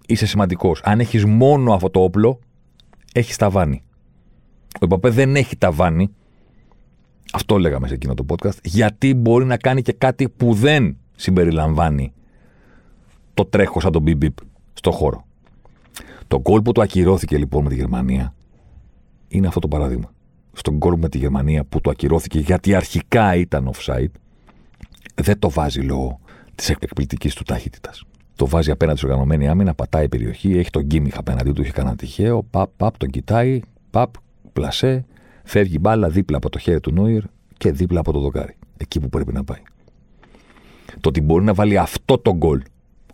[0.09, 0.81] είσαι σημαντικός.
[0.85, 2.39] Αν έχεις μόνο αυτό το όπλο,
[3.13, 3.83] έχεις ταβάνι.
[4.75, 6.11] Ο Εμπαπέ δεν έχει ταβάνι.
[7.33, 8.63] Αυτό λέγαμε σε εκείνο το podcast.
[8.63, 12.13] Γιατί μπορεί να κάνει και κάτι που δεν συμπεριλαμβάνει
[13.35, 14.33] το τρέχο σαν τον μπιμπιπ
[14.73, 15.27] στο χώρο.
[16.27, 18.35] Το γκολ που του ακυρώθηκε λοιπόν με τη Γερμανία
[19.29, 20.13] είναι αυτό το παράδειγμα.
[20.53, 24.13] Στον γκολ με τη Γερμανία που του ακυρώθηκε γιατί αρχικά ήταν offside,
[25.15, 26.21] δεν το βάζει λόγω
[26.55, 28.08] της εκπληκτικής του ταχύτητας.
[28.39, 31.97] Το βάζει απέναντι στην οργανωμένη άμυνα, πατάει περιοχή, έχει τον γκίμιχ απέναντί του, έχει κανένα
[31.97, 34.15] τυχαίο, παπ, παπ, τον κοιτάει, παπ,
[34.53, 35.05] πλασέ,
[35.45, 37.23] φεύγει μπάλα δίπλα από το χέρι του Νόιερ
[37.57, 38.57] και δίπλα από το δοκάρι.
[38.77, 39.63] Εκεί που πρέπει να πάει.
[41.01, 42.63] Το ότι μπορεί να βάλει αυτό το γκολ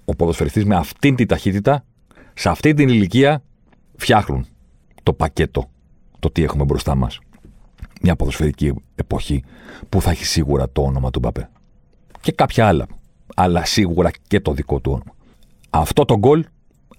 [0.05, 1.85] ο ποδοσφαιριστής με αυτήν την ταχύτητα
[2.35, 3.43] σε αυτή την ηλικία
[3.97, 4.47] φτιάχνουν
[5.03, 5.71] το πακέτο,
[6.19, 7.19] το τι έχουμε μπροστά μας.
[8.03, 9.45] Μια ποδοσφαιρική εποχή
[9.89, 11.51] που θα έχει σίγουρα το όνομα του Μπαπέ.
[12.21, 12.87] Και κάποια άλλα.
[13.37, 15.14] Αλλά σίγουρα και το δικό του όνομα.
[15.77, 16.45] Αυτό το γκολ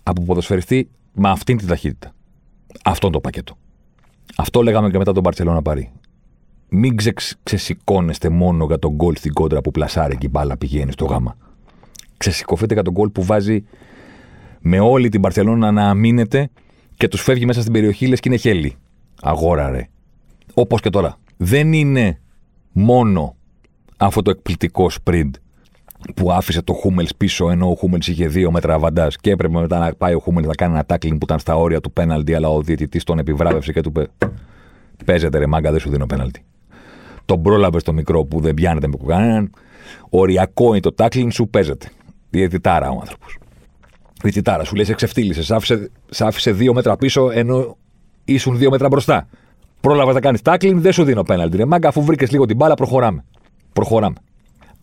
[0.03, 2.11] από ποδοσφαιριστή με αυτήν την ταχύτητα.
[2.83, 3.57] Αυτό το πακέτο.
[4.35, 5.91] Αυτό λέγαμε και μετά τον Παρσελόνα Παρή.
[6.69, 10.91] Μην ξε, ξεσηκώνεστε μόνο για τον γκολ στην κόντρα που πλασάρει και η μπάλα πηγαίνει
[10.91, 11.37] στο γάμα.
[12.17, 13.63] Ξεσηκωθείτε για τον γκολ που βάζει
[14.59, 16.49] με όλη την Παρσελόνα να αμήνεται
[16.95, 18.75] και τους φεύγει μέσα στην περιοχή λες και είναι χέλη.
[19.21, 19.87] Αγόρα ρε.
[20.53, 21.17] Όπως και τώρα.
[21.37, 22.21] Δεν είναι
[22.71, 23.35] μόνο
[23.97, 25.31] αυτό το εκπληκτικό sprint
[26.13, 29.79] που άφησε το Χούμελς πίσω ενώ ο Χούμελς είχε δύο μέτρα αβαντάς και έπρεπε μετά
[29.79, 32.49] να πάει ο Χούμελς να κάνει ένα τάκλινγκ που ήταν στα όρια του πέναλτι, αλλά
[32.49, 34.07] ο διαιτητής τον επιβράβευσε και του είπε:
[35.05, 36.43] Παίζεται ρε μάγκα, δεν σου δίνω πέναλτι.
[37.25, 39.51] Τον πρόλαβε στο μικρό που δεν πιάνεται με κανέναν.
[40.09, 41.87] Οριακό είναι το τάκλινγκ σου, παίζεται.
[42.29, 43.37] Διαιτητάρα ο άνθρωπος.
[44.21, 47.77] Διαιτητάρα σου λέει: Σε ξεφτύλισε, σ' άφησε, άφησε δύο μέτρα πίσω ενώ
[48.25, 49.27] ήσουν δύο μέτρα μπροστά.
[49.81, 51.57] Πρόλαβες να κάνεις τάκλινγκ, δεν σου δίνω πέναλτι.
[51.57, 53.23] Ρε μάγκα, αφού βρήκες λίγο την μπάλα, προχωράμε.
[53.73, 54.15] Προχωράμε.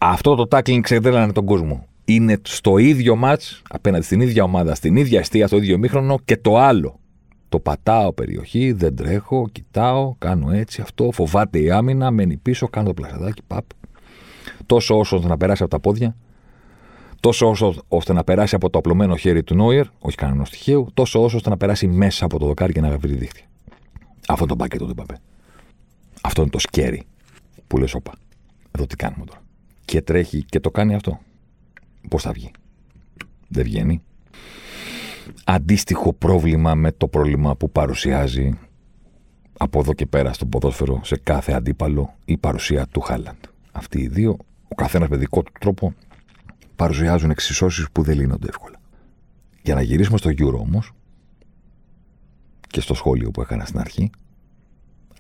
[0.05, 1.87] Αυτό το tackling ξεδέλανε τον κόσμο.
[2.05, 6.37] Είναι στο ίδιο μάτς, απέναντι στην ίδια ομάδα, στην ίδια αιστεία, στο ίδιο μήχρονο και
[6.37, 6.99] το άλλο.
[7.49, 12.87] Το πατάω περιοχή, δεν τρέχω, κοιτάω, κάνω έτσι αυτό, φοβάται η άμυνα, μένει πίσω, κάνω
[12.87, 13.65] το πλασαδάκι, παπ.
[14.67, 16.17] Τόσο όσο να περάσει από τα πόδια,
[17.21, 21.23] τόσο όσο ώστε να περάσει από το απλωμένο χέρι του Νόιερ, όχι κανένα στοιχείο, τόσο
[21.23, 23.45] όσο ώστε να περάσει μέσα από το δοκάρι και να βρει δίχτυα.
[24.29, 25.19] Αυτό το πακέτο του Παπέ.
[26.23, 27.03] Αυτό είναι το σκέρι
[27.67, 28.12] που λες, όπα.
[28.71, 29.43] Εδώ τι κάνουμε τώρα
[29.85, 31.21] και τρέχει και το κάνει αυτό.
[32.09, 32.51] Πώς θα βγει;
[33.49, 34.03] Δεν βγαίνει.
[35.45, 38.59] Αντίστοιχο πρόβλημα με το πρόβλημα που παρουσιάζει
[39.59, 43.45] από εδώ και πέρα στο ποδόσφαιρο σε κάθε αντίπαλο η παρουσία του Χάλαντ.
[43.73, 44.37] Αυτοί οι δύο,
[44.68, 45.95] ο καθένας με δικό του τρόπο,
[46.77, 48.81] παρουσιάζουν εξισώσεις που δεν λύνονται εύκολα.
[49.62, 50.92] Για να γυρίσουμε στο Euro όμως,
[52.68, 54.11] και στο σχόλιο που έκανα στην αρχή.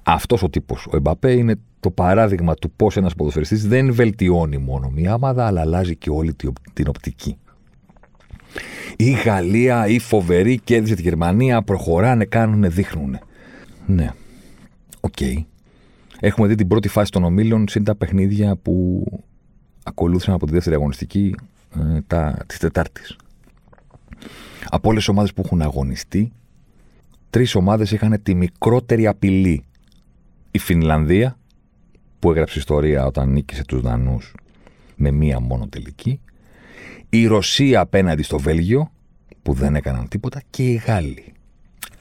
[0.02, 4.88] Αυτός ο τύπος, ο Εμπαπέ, είναι το παράδειγμα του πώς ένας ποδοσφαιριστής δεν βελτιώνει μόνο
[4.88, 6.34] μία ομάδα, αλλά αλλάζει και όλη
[6.72, 7.36] την οπτική.
[8.96, 13.18] Η Γαλλία, η φοβερή κέρδισε τη Γερμανία, προχωράνε, κάνουν, δείχνουν.
[13.86, 14.10] Ναι.
[15.00, 15.12] OK.
[15.20, 15.44] Okay.
[16.20, 19.04] Έχουμε δει την πρώτη φάση των ομίλων συν τα παιχνίδια που
[19.82, 21.34] ακολούθησαν από τη δεύτερη αγωνιστική
[21.76, 23.16] ε, τα, της Τετάρτης.
[24.68, 26.32] Από όλες τις ομάδες που έχουν αγωνιστεί,
[27.30, 29.64] τρεις ομάδες είχαν τη μικρότερη απειλή.
[30.54, 31.38] Η Φινλανδία,
[32.18, 34.34] που έγραψε ιστορία όταν νίκησε τους Δανούς
[34.96, 36.20] με μία μόνο τελική,
[37.08, 38.92] η Ρωσία απέναντι στο Βέλγιο,
[39.42, 41.32] που δεν έκαναν τίποτα, και οι Γάλλοι.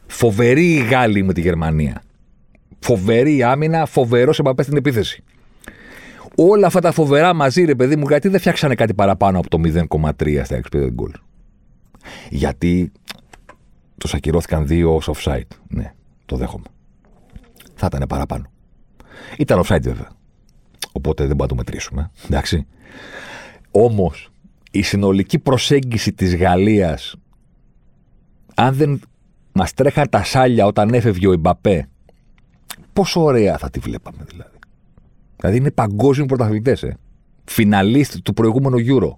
[0.07, 2.03] Φοβερή η Γάλλοι με τη Γερμανία.
[2.79, 5.23] Φοβερή άμυνα, φοβερός Εμπαπέ στην επίθεση.
[6.35, 9.61] Όλα αυτά τα φοβερά μαζί, ρε παιδί μου, γιατί δεν φτιάξανε κάτι παραπάνω από το
[9.63, 11.13] 0,3 στα expected goal.
[12.29, 12.91] Γιατί
[13.97, 15.47] του ακυρώθηκαν δύο ω offside.
[15.67, 15.93] Ναι,
[16.25, 16.65] το δέχομαι.
[17.81, 18.45] Θα ήταν παραπάνω.
[19.37, 20.09] Ήταν offside βέβαια.
[20.91, 22.11] Οπότε δεν μπορούμε να το μετρήσουμε.
[22.25, 22.67] Εντάξει.
[23.71, 24.29] Όμως
[24.71, 27.15] η συνολική προσέγγιση της Γαλλίας,
[28.55, 29.01] αν δεν
[29.51, 31.89] μας τρέχαν τα σάλια όταν έφευγε ο Ιμπαπέ,
[32.93, 34.57] πόσο ωραία θα τη βλέπαμε δηλαδή.
[35.35, 36.83] Δηλαδή είναι παγκόσμιοι πρωταθλητές.
[36.83, 36.97] Ε.
[37.43, 39.17] Φιναλίστ του προηγούμενου Euro.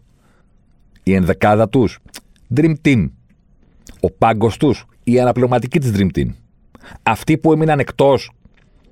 [1.03, 1.99] Η ενδεκάδα τους.
[2.55, 3.09] Dream Team.
[3.99, 4.85] Ο πάγκος τους.
[5.03, 6.29] Η αναπληρωματική της Dream Team.
[7.03, 8.31] Αυτοί που έμειναν εκτός.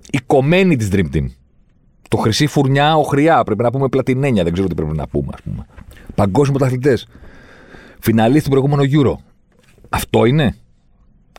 [0.09, 1.25] Η κομμένη της Dream Team.
[2.09, 3.43] Το χρυσή φουρνιά, ο χρειά.
[3.43, 4.43] Πρέπει να πούμε πλατινένια.
[4.43, 5.65] Δεν ξέρω τι πρέπει να πούμε, ας πούμε.
[6.15, 7.07] Παγκόσμιοι πρωταθλητές.
[7.99, 9.13] Φιναλίστ του προηγούμενου Euro.
[9.89, 10.55] Αυτό είναι.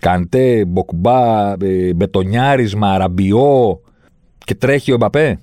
[0.00, 3.80] Κάντε μποκμπά, ε, μπετονιάρισμα, ραμπιό
[4.38, 5.38] και τρέχει ο Εμπαπέ.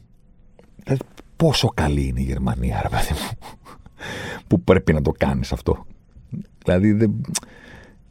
[0.84, 1.02] Δηλαδή,
[1.36, 3.48] πόσο καλή είναι η Γερμανία, ρε παιδί μου,
[4.48, 5.86] που πρέπει να το κάνεις αυτό.
[6.64, 7.22] Δηλαδή, δεν,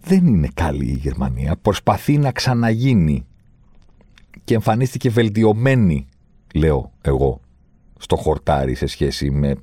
[0.00, 1.56] δεν είναι καλή η Γερμανία.
[1.62, 3.26] Προσπαθεί να ξαναγίνει
[4.48, 6.06] και εμφανίστηκε βελτιωμένη,
[6.54, 7.40] λέω εγώ,
[7.98, 9.56] στο χορτάρι σε σχέση με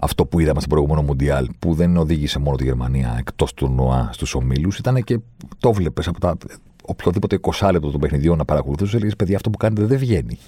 [0.00, 4.10] αυτό που είδαμε στο προηγούμενο Μουντιάλ, που δεν οδήγησε μόνο τη Γερμανία εκτός του ΝΟΑ
[4.12, 5.18] στους ομίλους, ήταν και
[5.58, 6.36] το βλέπεις από τα
[6.84, 10.38] οποιοδήποτε 20 λεπτό των παιχνιδιών να παρακολουθούσε, έλεγε Παιδιά, αυτό που κάνετε δεν βγαίνει.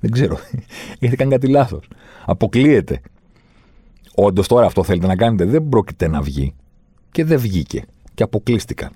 [0.00, 0.38] Δεν ξέρω.
[1.00, 1.88] Γιατί κάνει κάτι λάθος.
[2.24, 3.00] Αποκλείεται.
[4.14, 5.44] Όντως τώρα αυτό θέλετε να κάνετε.
[5.44, 6.54] Δεν πρόκειται να βγει.
[7.10, 7.84] Και δεν βγήκε.
[8.14, 8.90] Και αποκλείστηκαν.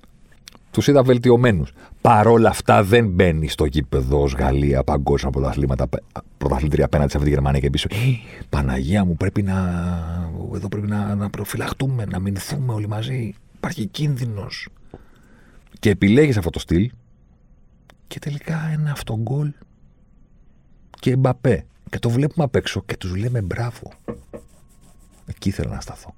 [0.75, 1.73] Τους είδα βελτιωμένους.
[2.01, 5.89] Παρόλα αυτά δεν μπαίνει στο γήπεδο ως Γαλλία παγκόσμια πρωταθλήματα,
[6.39, 7.89] πρωταθλήτρια απέναντι σε αυτή τη Γερμανία και πίσω.
[8.49, 9.55] Παναγία μου, πρέπει να.
[10.55, 13.35] Εδώ πρέπει να, να προφυλαχτούμε, να μηνθούμε όλοι μαζί.
[13.57, 14.69] Υπάρχει κίνδυνος
[15.79, 16.91] και επιλέγεις αυτό το στυλ
[18.07, 19.53] και τελικά ένα αυτό γκολ
[20.91, 21.67] και Μπαπέ.
[21.91, 23.93] Και το βλέπουμε απ' έξω και τους λέμε μπράβο.
[25.27, 26.15] Εκεί ήθελα να σταθώ.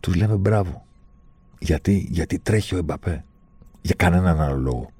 [0.00, 0.86] Τους λέμε μπράβο.
[1.58, 3.24] Γιατί, γιατί τρέχει ο Εμπαπέ.
[3.82, 4.90] Για κανέναν άλλο λόγο.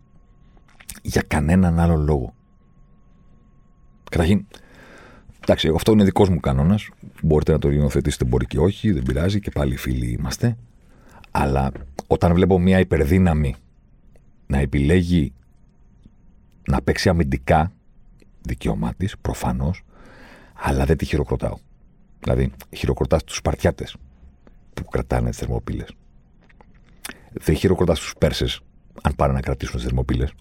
[1.02, 2.34] Για κανέναν άλλο λόγο.
[4.10, 4.46] Καταρχήν,
[5.42, 6.88] εντάξει, αυτό είναι δικός μου κανόνας.
[7.22, 10.56] Μπορείτε να το υιοθετήσετε, μπορεί και όχι, δεν πειράζει και πάλι φίλοι είμαστε.
[11.30, 11.72] Αλλά
[12.06, 13.54] όταν βλέπω μια υπερδύναμη
[14.46, 15.32] να επιλέγει
[16.68, 17.72] να παίξει αμυντικά,
[18.40, 19.82] δικαίωμά της, προφανώς,
[20.54, 21.56] αλλά δεν τη χειροκροτάω.
[22.20, 23.96] Δηλαδή, χειροκροτάς τους Σπαρτιάτες
[24.74, 25.94] που κρατάνε τι θερμοπύλες.
[27.32, 28.60] Δεν χειροκροτάς τους Πέρσες,
[29.02, 30.32] αν πάνε να κρατήσουν τις θερμοπύλες.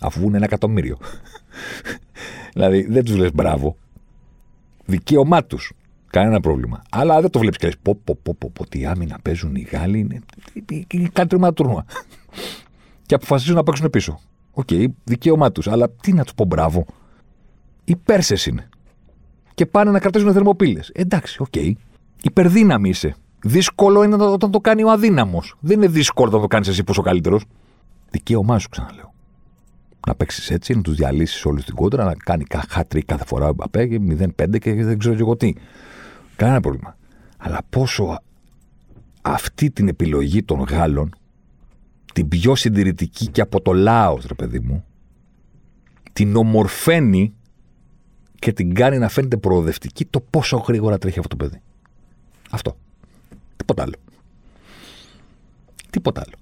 [0.00, 0.98] Αφού βγουν ένα εκατομμύριο.
[2.54, 3.76] δηλαδή, δεν τους λες μπράβο.
[4.84, 5.72] Δικαίωμά τους.
[6.10, 6.82] Κανένα πρόβλημα.
[6.90, 9.60] Αλλά δεν το βλέπεις και λες: Πω, πω, πω, πω, πω, τι άμυνα παίζουν οι
[9.60, 9.98] Γάλλοι.
[9.98, 10.20] Είναι,
[10.90, 11.84] είναι κάτι τρίμα τουρνουά.
[13.06, 14.20] και αποφασίζουν να παίξουν πίσω.
[14.52, 15.68] OK, okay, δικαίωμά τους.
[15.68, 16.86] Αλλά τι να του πω μπράβο.
[17.84, 18.68] Οι Πέρσες είναι.
[19.54, 20.90] Και πάνε να κρατήσουν θερμοπύλες.
[20.94, 21.46] Εντάξει, OK.
[21.54, 21.72] Okay.
[22.22, 23.16] Υπερδύναμη είσαι.
[23.42, 25.54] Δύσκολο είναι όταν το κάνει ο αδύναμος.
[25.60, 27.44] Δεν είναι δύσκολο όταν το κάνεις εσύ πόσο καλύτερος.
[28.10, 29.12] Δικαίωμά σου, ξαναλέω.
[30.06, 33.52] Να παίξεις έτσι, να τους διαλύσεις όλους την κόντρα, να κάνει χάτρι κάθε φορά ο
[33.52, 35.52] Μπαπέ και 0-5 και δεν ξέρω και εγώ τι.
[36.36, 36.96] Κανένα πρόβλημα.
[37.36, 38.22] Αλλά πόσο
[39.22, 41.14] αυτή την επιλογή των Γάλλων,
[42.14, 44.84] την πιο συντηρητική και από το λαός, ρε παιδί μου,
[46.12, 47.34] την ομορφαίνει
[48.34, 51.60] και την κάνει να φαίνεται προοδευτική το πόσο γρήγορα τρέχει αυτό το παιδί.
[52.50, 52.76] Αυτό.
[53.58, 53.94] Τίποτα άλλο.
[55.90, 56.36] Τίποτα άλλο.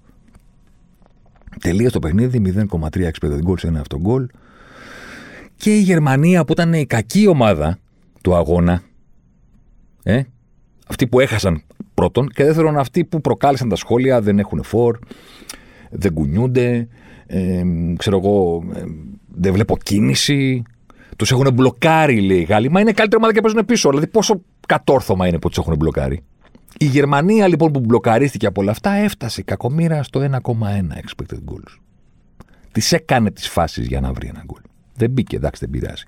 [1.61, 4.27] Τελεία το παιχνίδι, 0,3 expected goals σε ένα αυτό γκολ.
[5.57, 7.79] Και η Γερμανία που ήταν η κακή ομάδα
[8.23, 8.83] του αγώνα,
[10.03, 10.23] ε,
[10.87, 11.63] αυτοί που έχασαν
[11.95, 14.99] πρώτον και δεύτερον αυτοί που προκάλεσαν τα σχόλια δεν έχουν φόρ,
[15.91, 16.89] δεν κουνιούνται,
[17.27, 17.63] ε,
[17.97, 18.83] ξέρω εγώ, ε,
[19.27, 20.63] δεν βλέπω κίνηση,
[21.17, 22.71] τους έχουν μπλοκάρει λέει οι Γάλλοι.
[22.71, 23.89] Μα είναι καλύτερη ομάδα και παίζουν πίσω.
[23.89, 26.23] Δηλαδή πόσο κατόρθωμα είναι που τους έχουν μπλοκάρει.
[26.79, 31.79] Η Γερμανία λοιπόν που μπλοκαρίστηκε από όλα αυτά έφτασε κακομήρα στο 1,1 expected goals.
[32.73, 34.61] Της έκανε τις φάσεις για να βρει ένα γκολ.
[34.95, 36.05] Δεν μπήκε, εντάξει, δεν πειράζει.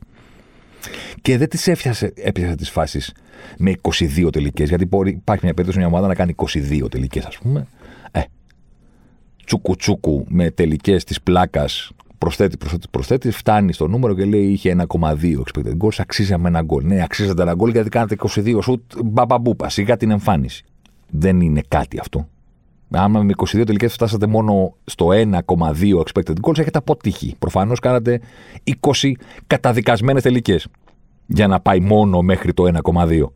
[1.23, 3.13] Και δεν τι έπιασε, έπιασε τις φάσεις
[3.59, 4.69] με 22 τελικές.
[4.69, 7.67] Γιατί υπάρχει μια περίπτωση μια ομάδα να κάνει 22 τελικές, ας πούμε.
[8.11, 8.21] Ε,
[9.45, 14.77] τσούκου τσούκου με τελικές της πλάκας προσθέτει, προσθέτει, προσθέτει, φτάνει στο νούμερο και λέει είχε
[14.89, 16.85] 1,2 expected goals, αξίζαμε ένα γκολ.
[16.85, 20.65] Ναι, αξίζατε ένα γκολ γιατί κάνατε 22 σουτ, μπαμπαμπούπα, σιγά την εμφάνιση.
[21.11, 22.29] Δεν είναι κάτι αυτό.
[22.91, 27.35] Άμα με 22 τελικές φτάσατε μόνο στο 1,2 expected goals, έχετε αποτύχει.
[27.39, 28.21] Προφανώς κάνατε
[28.81, 29.13] 20
[29.47, 30.69] καταδικασμένες τελικές
[31.27, 33.33] για να πάει μόνο μέχρι το 1,2.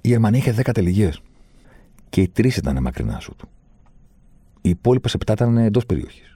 [0.00, 1.20] Η Γερμανία είχε 10 τελικές.
[2.08, 3.48] Και οι τρεις ήταν μακρινά σου του.
[4.60, 6.33] Οι υπόλοιπες 7 ήταν εντός περιοχής.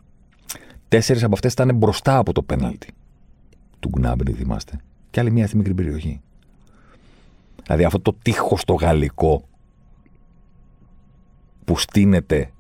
[0.89, 2.89] Τέσσερις από αυτές ήταν μπροστά από το πέναλτι
[3.81, 4.81] του Γκνάμπρι, θυμάστε.
[5.11, 6.21] Και άλλη μία στη μικρή περιοχή.
[7.63, 9.49] Δηλαδή αυτό το τείχος το γαλλικό
[11.65, 12.51] που στείνεται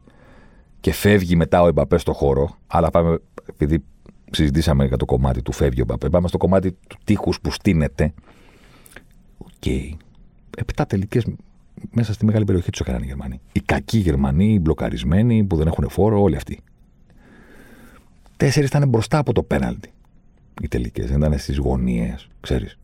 [0.80, 3.84] και φεύγει μετά ο Εμπαπέ στο χώρο, αλλά πάμε, επειδή
[4.30, 8.12] συζητήσαμε για το κομμάτι του φεύγει ο Εμπαπέ, πάμε στο κομμάτι του τείχους που στείνεται.
[9.38, 9.48] OK.
[9.64, 9.90] Okay.
[10.56, 11.24] Επτά τελικές
[11.90, 13.40] μέσα στη μεγάλη περιοχή τους έκαναν οι Γερμανοί.
[13.52, 16.60] Οι κακοί Γερμανοί, οι μπλοκαρισμένοι που δεν έχουν φορ, όλοι αυτοί.
[18.38, 19.92] Τέσσερις ήταν μπροστά από το πέναλτι.
[20.62, 21.08] Οι τελικές.
[21.08, 22.78] Δεν ήταν στις γωνίες, ξέρεις.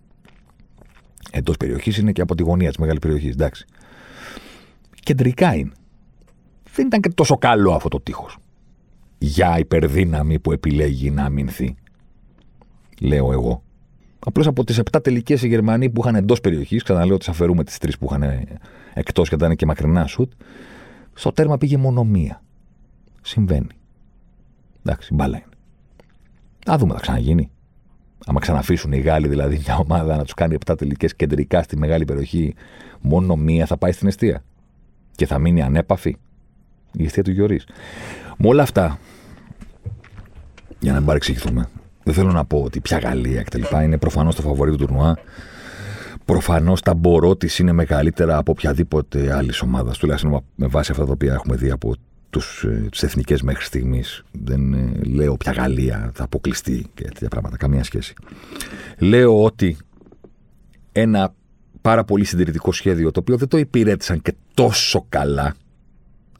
[1.30, 3.64] Εντός περιοχής είναι και από τη γωνία της μεγάλης περιοχής, εντάξει.
[5.02, 5.72] Κεντρικά είναι.
[6.74, 8.38] Δεν ήταν και τόσο καλό αυτό το τείχος.
[9.18, 11.74] Για υπερδύναμη που επιλέγει να αμυνθεί.
[13.00, 13.62] Λέω εγώ.
[14.18, 17.78] Απλώς από τις 7 τελικές οι Γερμανοί που είχαν εντός περιοχής, ξαναλέω ότι αφαιρούμε τις
[17.78, 18.48] τρεις που είχαν
[18.94, 20.32] εκτός και ήταν και μακρινά σουτ,
[21.14, 22.42] στο τέρμα πήγε μόνο μία.
[23.22, 23.66] Συμβαίνει.
[24.86, 25.46] Εντάξει, μπάλα είναι.
[26.66, 27.50] Να δούμε, θα ξαναγίνει.
[28.26, 32.04] Άμα ξαναφήσουν οι Γάλλοι δηλαδή μια ομάδα να τους κάνει 7 τελικές κεντρικά στη μεγάλη
[32.04, 32.54] περιοχή,
[33.00, 34.44] μόνο μία θα πάει στην αιστεία.
[35.16, 36.16] Και θα μείνει ανέπαφη
[36.92, 37.60] η αιστεία του Γιωρή.
[38.36, 38.98] Με όλα αυτά,
[40.80, 41.68] για να μην παρεξηγηθούμε,
[42.02, 43.62] δεν θέλω να πω ότι πια Γαλλία κτλ.
[43.82, 45.18] είναι προφανώς το φαβορή του τουρνουά.
[46.24, 51.12] Προφανώς τα μπορώ τη είναι μεγαλύτερα από οποιαδήποτε άλλη ομάδα, τουλάχιστον με βάση αυτά τα
[51.12, 51.94] οποία έχουμε δει από
[52.34, 54.24] τους, ε, τις εθνικές μέχρι στιγμής.
[54.32, 58.14] Δεν ε, λέω πια Γαλλία θα αποκλειστεί και τέτοια πράγματα, καμία σχέση.
[58.98, 59.76] Λέω ότι
[60.92, 61.34] ένα
[61.80, 65.54] πάρα πολύ συντηρητικό σχέδιο, το οποίο δεν το υπηρέτησαν και τόσο καλά,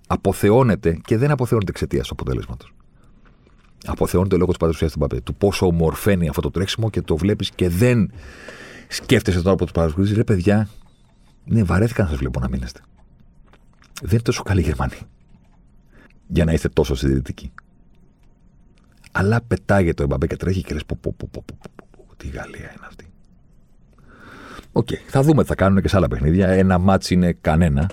[0.07, 2.73] αποθεώνεται και δεν αποθεώνεται εξαιτίας του αποτέλεσματος.
[3.87, 5.21] Αποθεώνεται λόγω της παρουσίας του Εμπαπέ.
[5.21, 8.11] Του πόσο ομορφαίνει αυτό το τρέξιμο και το βλέπεις και δεν
[8.89, 10.15] σκέφτεσαι τώρα από του παρουσιαστέ.
[10.15, 10.69] Ρε παιδιά,
[11.45, 12.81] ναι, βαρέθηκα να σας βλέπω να αμύνεστε.
[14.01, 15.09] Δεν είναι τόσο καλή Γερμανία
[16.35, 17.53] για να είστε τόσο συντηρητικοί.
[19.13, 21.57] Αλλά πετάγεται ο Εμπαπέ και τρέχει και λες: πω, πω, πω, πω, πω,
[22.09, 23.07] πω, τι Γαλλία είναι αυτή.
[24.73, 26.49] OK, okay, θα δούμε τι θα κάνουν και σε άλλα παιχνίδια.
[26.49, 27.91] Ένα μάτς είναι κανένα.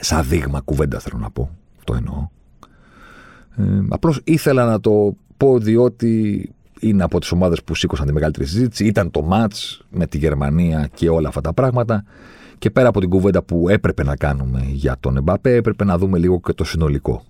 [0.00, 1.56] Σαν δείγμα κουβέντα θέλω να πω.
[1.76, 2.28] Αυτό εννοώ.
[3.56, 6.50] Ε, Απλώς ήθελα να το πω διότι
[6.80, 8.84] είναι από τις ομάδες που σήκωσαν τη μεγαλύτερη συζήτηση.
[8.84, 12.04] Ήταν το μάτς με τη Γερμανία και όλα αυτά τα πράγματα.
[12.58, 16.18] Και πέρα από την κουβέντα που έπρεπε να κάνουμε για τον Εμπαπέ, έπρεπε να δούμε
[16.18, 17.22] λίγο και το συνολικό.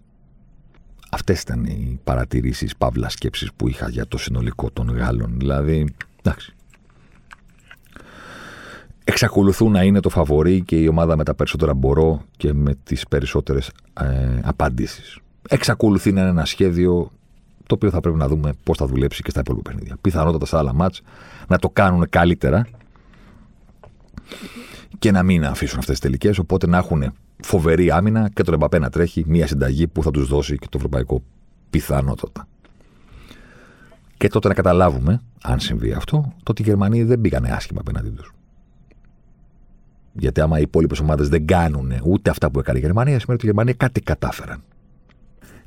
[1.11, 5.35] Αυτές ήταν οι παρατηρήσεις, παύλα σκέψεις που είχα για το συνολικό των Γάλλων.
[5.39, 6.55] Δηλαδή, εντάξει.
[9.05, 13.07] Εξακολουθούν να είναι το φαβορή και η ομάδα με τα περισσότερα μπορώ και με τις
[13.09, 13.71] περισσότερες
[14.01, 15.19] ε, απαντήσεις.
[15.49, 17.11] Εξακολουθεί να είναι ένα σχέδιο
[17.67, 19.97] το οποίο θα πρέπει να δούμε πώς θα δουλέψει και στα υπόλοιπα παιχνίδια.
[20.01, 21.03] Πιθανότατα σε άλλα μάτς
[21.49, 22.67] να το κάνουν καλύτερα
[24.99, 26.39] και να μην αφήσουν αυτές τις τελικές.
[26.39, 30.29] Οπότε να έχουν φοβερή άμυνα και τον Εμπαπέ να τρέχει μια συνταγή που θα τους
[30.29, 31.23] δώσει και το ευρωπαϊκό
[31.71, 32.49] πιθανότατα.
[34.17, 38.09] Και τότε να καταλάβουμε, αν συμβεί αυτό, το ότι οι Γερμανοί δεν πήγανε άσχημα απέναντί
[38.09, 38.33] τους.
[40.13, 43.45] Γιατί άμα οι υπόλοιπες ομάδες δεν κάνουν ούτε αυτά που έκανε η Γερμανία, σημαίνει ότι
[43.45, 44.63] οι Γερμανοί κάτι κατάφεραν.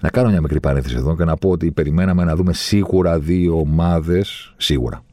[0.02, 3.60] Να κάνω μια μικρή παρένθεση εδώ και να πω ότι περιμέναμε να δούμε σίγουρα δύο
[3.60, 4.54] ομάδες.
[4.58, 5.04] Σίγουρα.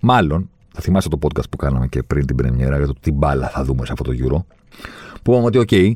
[0.00, 3.48] Μάλλον θα θυμάστε το podcast που κάναμε και πριν την Πρεμιέρα για το τι μπάλα
[3.48, 4.44] θα δούμε σε αυτό το Euro.
[5.22, 5.92] Που είπαμε ότι, OK,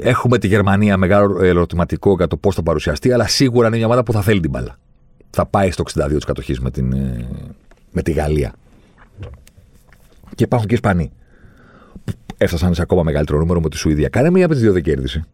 [0.00, 4.02] έχουμε τη Γερμανία μεγάλο ερωτηματικό για το πώς θα παρουσιαστεί, αλλά σίγουρα είναι μια ομάδα
[4.02, 4.78] που θα θέλει την μπάλα.
[5.30, 7.28] Θα πάει στο 62 της κατοχής με, την, ε,
[7.92, 8.52] με τη Γαλλία.
[10.34, 11.12] Και υπάρχουν και Ισπανοί.
[12.36, 14.08] Έφτασαν σε ακόμα μεγαλύτερο νούμερο με τη Σουηδία.
[14.08, 15.24] Κάνε μία από τις δύο δεν κέρδισε.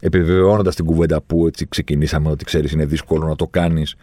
[0.00, 3.96] Επιβεβαιώνοντας την κουβέντα που έτσι ξεκινήσαμε, ότι ξέρεις είναι δύσκολο να το κάνεις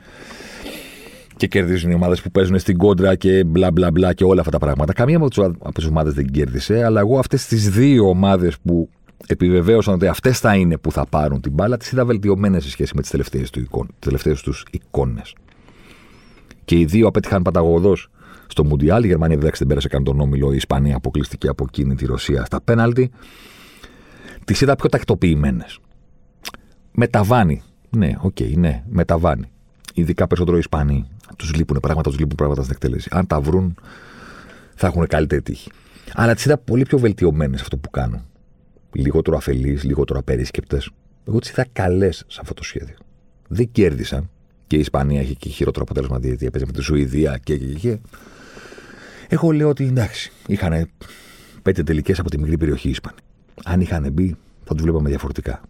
[1.42, 4.52] και κερδίζουν οι ομάδες που παίζουν στην κόντρα και μπλα μπλα μπλα και όλα αυτά
[4.52, 4.94] τα πράγματα.
[4.94, 8.90] Καμία από τις ομάδες δεν κέρδισε, αλλά εγώ αυτές τις δύο ομάδες που
[9.28, 12.92] επιβεβαίωσαν ότι αυτές θα είναι που θα πάρουν την μπάλα, τις είδα βελτιωμένες σε σχέση
[12.96, 13.10] με τις
[14.00, 15.36] τελευταίες του εικόνες.
[16.66, 18.10] Και οι δύο απέτυχαν παταγωδώς
[18.48, 19.04] στο Μουντιάλ.
[19.04, 20.52] Η Γερμανία δεν πέρασε καν τον όμιλο.
[20.52, 23.12] Η Ισπανία αποκλείστηκε από εκείνη τη Ρωσία στα πέναλτι.
[24.46, 25.80] Τις είδα πιο τακτοποιημένες.
[26.92, 27.62] Μεταβάνει.
[27.90, 29.52] Ναι, OK, okay, ναι, μεταβάνει.
[29.94, 31.06] Ειδικά περισσότερο οι Ισπανοί.
[31.42, 33.10] Τους λείπουν πράγματα, τους λείπουν πράγματα στην εκτέλεση.
[33.12, 33.76] Αν τα βρουν,
[34.76, 35.72] θα έχουν καλύτερη τύχη.
[36.14, 38.22] Αλλά τις είδα πολύ πιο βελτιωμένες αυτό που κάνουν.
[38.92, 40.90] Λιγότερο αφελείς, λιγότερο απερίσκεπτες.
[41.28, 42.96] Εγώ τις είδα καλές σε αυτό το σχέδιο.
[43.48, 44.30] Δεν κέρδισαν.
[44.68, 47.98] Και η Ισπανία έχει και χειρότερο αποτέλεσμα γιατί έπαιζε με τη Σουηδία και, και, και.
[49.28, 50.90] Εγώ λέω ότι εντάξει, είχαν
[51.62, 53.18] πέντε τελικές από τη μικρή περιοχή οι Ισπανοί.
[53.64, 55.62] Αν είχαν μπει, θα τους βλέπαμε διαφορετικά.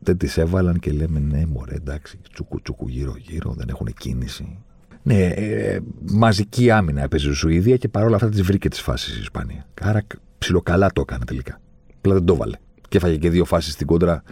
[0.00, 4.58] Δεν τις έβαλαν και λέμε ναι, μωρέ, εντάξει, τσουκου τσουκου γύρω-γύρω, δεν έχουν κίνηση.
[5.02, 5.80] Ναι, ε,
[6.10, 9.66] μαζική άμυνα έπαιζε η Σουηδία και παρόλα αυτά τι βρήκε τις φάσεις η Ισπανία.
[9.80, 10.02] Άρα
[10.38, 11.60] ψιλοκαλά το έκανε τελικά.
[11.96, 12.56] Απλά δεν το βάλε.
[12.88, 14.22] Και έφαγε και δύο φάσεις στην κόντρα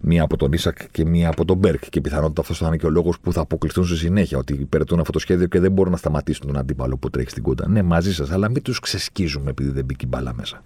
[0.00, 1.88] μία από τον Ίσακ και μία από τον Μπέρκ.
[1.88, 4.38] Και πιθανότητα αυτός θα είναι και ο λόγος που θα αποκλειστούν στη συνέχεια.
[4.38, 7.42] Ότι υπηρετούν αυτό το σχέδιο και δεν μπορούν να σταματήσουν τον αντίπαλο που τρέχει στην
[7.42, 7.68] κόντα.
[7.68, 10.62] Ναι, μαζί σας, αλλά μην τους ξεσκίζουμε επειδή δεν μπήκε η μπάλα μέσα.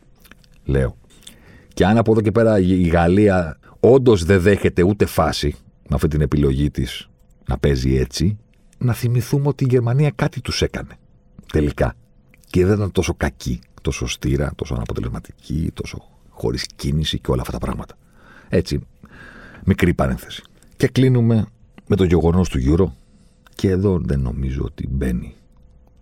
[0.64, 0.96] Λέω.
[1.74, 5.54] Και αν από εδώ και πέρα η Γαλλία όντως δεν δέχεται ούτε φάση
[5.88, 7.08] με αυτή την επιλογή της
[7.48, 8.38] να παίζει έτσι,
[8.78, 10.98] να θυμηθούμε ότι η Γερμανία κάτι τους έκανε.
[11.52, 11.94] Τελικά.
[12.46, 17.52] Και δεν ήταν τόσο κακή, τόσο στήρα, τόσο αναποτελεσματική, τόσο χωρίς κίνηση και όλα αυτά
[17.52, 17.96] τα πράγματα.
[18.48, 18.80] Έτσι,
[19.64, 20.42] Μικρή παρένθεση.
[20.76, 21.46] Και κλείνουμε
[21.86, 22.86] με το γεγονός του Euro.
[23.54, 25.34] Και εδώ δεν νομίζω ότι μπαίνει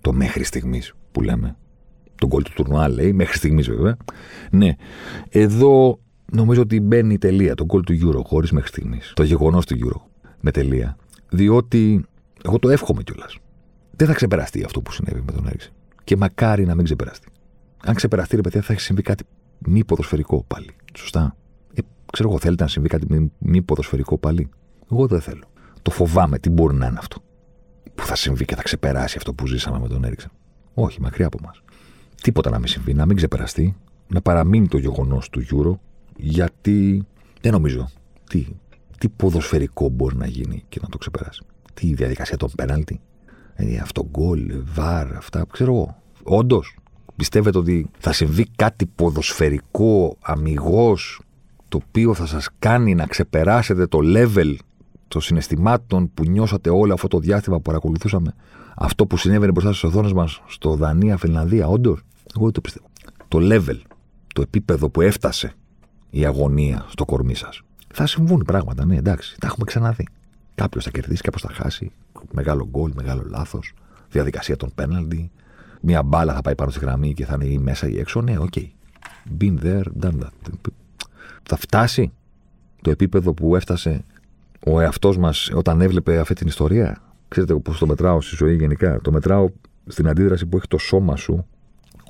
[0.01, 1.57] το μέχρι στιγμής που λέμε.
[2.15, 3.97] Τον κόλ του τουρνουά λέει, μέχρι στιγμής βέβαια.
[4.51, 4.77] Ναι,
[5.29, 6.01] εδώ
[6.33, 7.55] νομίζω ότι μπαίνει η τελεία.
[7.55, 9.13] Τον κόλ του Euro χωρίς μέχρι στιγμής.
[9.15, 10.01] Το γεγονός του Euro
[10.41, 10.97] με τελεία.
[11.29, 12.05] Διότι
[12.45, 13.39] εγώ το εύχομαι κιόλας.
[13.97, 15.71] Δεν θα ξεπεραστεί αυτό που συνέβη με τον Έριξε.
[16.05, 17.29] Και μακάρι να μην ξεπεραστεί.
[17.85, 19.25] Αν ξεπεραστεί, ρε παιδιά, θα έχει συμβεί κάτι
[19.59, 20.77] μη ποδοσφαιρικό πάλι.
[20.97, 21.37] Σωστά.
[22.13, 24.49] Ξέρω εγώ, θέλετε να συμβεί κάτι μη, μη ποδοσφαιρικό πάλι.
[24.93, 25.45] Εγώ δεν θέλω.
[25.83, 27.23] Το φοβάμαι τι μπορεί να είναι αυτό;
[27.95, 30.31] Που θα συμβεί και θα ξεπεράσει αυτό που ζήσαμε με τον Έριξεν.
[30.75, 31.51] Όχι, μακριά από μα.
[32.23, 33.77] Τίποτα να μην συμβεί, να μην ξεπεραστεί,
[34.09, 35.79] να παραμείνει το γεγονός του Euro,
[36.17, 37.07] γιατί
[37.41, 37.89] δεν νομίζω.
[38.29, 38.47] Τι,
[38.99, 41.43] τι ποδοσφαιρικό μπορεί να γίνει και να το ξεπεράσει.
[41.75, 43.01] Τι η διαδικασία των πέναλτι.
[43.55, 45.47] Ε, αυτό γκολ, βαρ, αυτά.
[45.53, 45.97] Ξέρω εγώ.
[46.23, 46.77] Όντως,
[47.17, 51.21] πιστεύετε ότι θα συμβεί κάτι ποδοσφαιρικό, αμυγός,
[51.69, 54.55] το οποίο θα σας κάνει να ξεπεράσετε το level
[55.09, 58.35] των συναισθημάτων που νιώσατε όλο αυτό το διάστημα που παρακολουθούσαμε;
[58.77, 62.01] Αυτό που συνέβαινε μπροστά στις οθόνες μας στο Δανία, Φιλανδία, όντως;
[62.37, 62.87] Εγώ δεν το πιστεύω.
[63.29, 63.81] Το level,
[64.35, 65.53] το επίπεδο που έφτασε
[66.11, 67.63] η αγωνία στο κορμί σας.
[67.95, 69.37] Θα συμβούν πράγματα, ναι, εντάξει.
[69.39, 70.07] Τα έχουμε ξαναδεί.
[70.63, 71.93] Κάποιος θα κερδίσει, κάποιος θα χάσει.
[72.33, 73.75] Μεγάλο γκολ, μεγάλο λάθος.
[74.11, 75.31] Διαδικασία των πέναλτι.
[75.81, 78.21] Μία μπάλα θα πάει πάνω στη γραμμή και θα είναι ή μέσα ή έξω.
[78.21, 78.53] Ναι, OK.
[78.57, 78.67] Okay.
[79.41, 80.53] Been there, done that
[81.43, 82.13] θα φτάσει
[82.83, 84.05] το επίπεδο που έφτασε
[84.67, 89.01] ο εαυτός μας όταν έβλεπε αυτή την ιστορία; Ξέρετε πώς το μετράω στη ζωή γενικά;
[89.01, 89.51] Το μετράω
[89.87, 91.47] στην αντίδραση που έχει το σώμα σου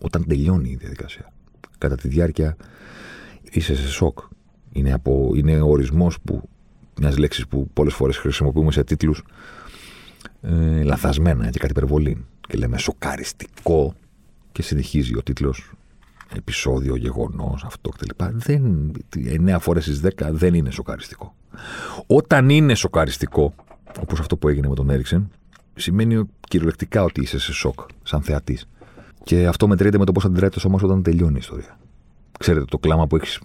[0.00, 1.32] όταν τελειώνει η διαδικασία.
[1.78, 2.56] Κατά τη διάρκεια
[3.50, 4.18] είσαι σε σοκ.
[4.72, 6.48] Είναι, από, είναι ο ορισμός που
[7.00, 9.22] μιας λέξης που πολλές φορές χρησιμοποιούμε σε τίτλους
[10.42, 12.24] ε, λαθασμένα και κάτι υπερβολή.
[12.48, 13.94] Και λέμε σοκαριστικό
[14.52, 15.72] και συνεχίζει ο τίτλος
[16.36, 18.24] επεισόδιο, γεγονός, αυτό κτλ.
[18.32, 21.34] Δεν, 9 φορές στις 10 δεν είναι σοκαριστικό.
[22.06, 23.54] Όταν είναι σοκαριστικό,
[24.00, 25.30] όπως αυτό που έγινε με τον Έριξεν,
[25.74, 28.68] σημαίνει κυριολεκτικά ότι είσαι σε σοκ, σαν θεατής.
[29.24, 31.78] Και αυτό μετρείται με το πώς αντιδράει το σώμα σου όταν τελειώνει η ιστορία.
[32.38, 33.40] Ξέρετε, το κλάμα που έχεις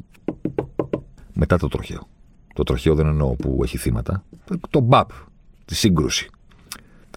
[1.34, 2.08] μετά το τροχαίο.
[2.58, 4.24] Το τροχαίο δεν εννοώ που έχει θύματα.
[4.70, 5.10] Το μπαπ,
[5.66, 6.30] τη σύγκρουση.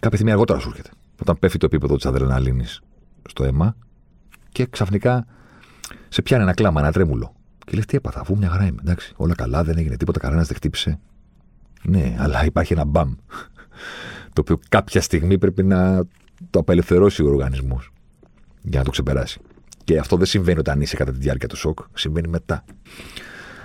[0.01, 0.91] Κάποια στιγμή αργότερα σου έρχεται.
[1.20, 2.80] Όταν πέφτει το επίπεδο της αδρεναλίνης
[3.28, 3.76] στο αίμα
[4.53, 5.26] και ξαφνικά
[6.09, 7.34] σε πιάνει ένα κλάμα, ένα τρέμουλο.
[7.66, 8.78] Και λες, τι έπαθα, αφού μια χαρά είμαι.
[8.80, 10.99] Εντάξει, όλα καλά, δεν έγινε τίποτα, κανένας δεν χτύπησε.
[11.82, 13.14] Ναι, αλλά υπάρχει ένα μπαμ.
[14.32, 16.03] το οποίο κάποια στιγμή πρέπει να
[16.51, 17.91] το απελευθερώσει ο οργανισμός
[18.62, 19.41] για να το ξεπεράσει.
[19.84, 22.64] Και αυτό δεν συμβαίνει όταν είσαι κατά τη διάρκεια του σοκ, συμβαίνει μετά.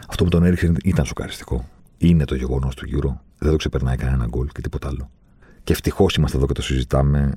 [0.08, 1.70] Αυτό που τον έριξε ήταν σοκαριστικό.
[1.97, 3.22] Είναι το γεγονός του γύρω.
[3.38, 5.10] Δεν το ξεπερνάει κανένα γκολ και τίποτα άλλο.
[5.64, 7.34] Και ευτυχώς είμαστε εδώ και το συζητάμε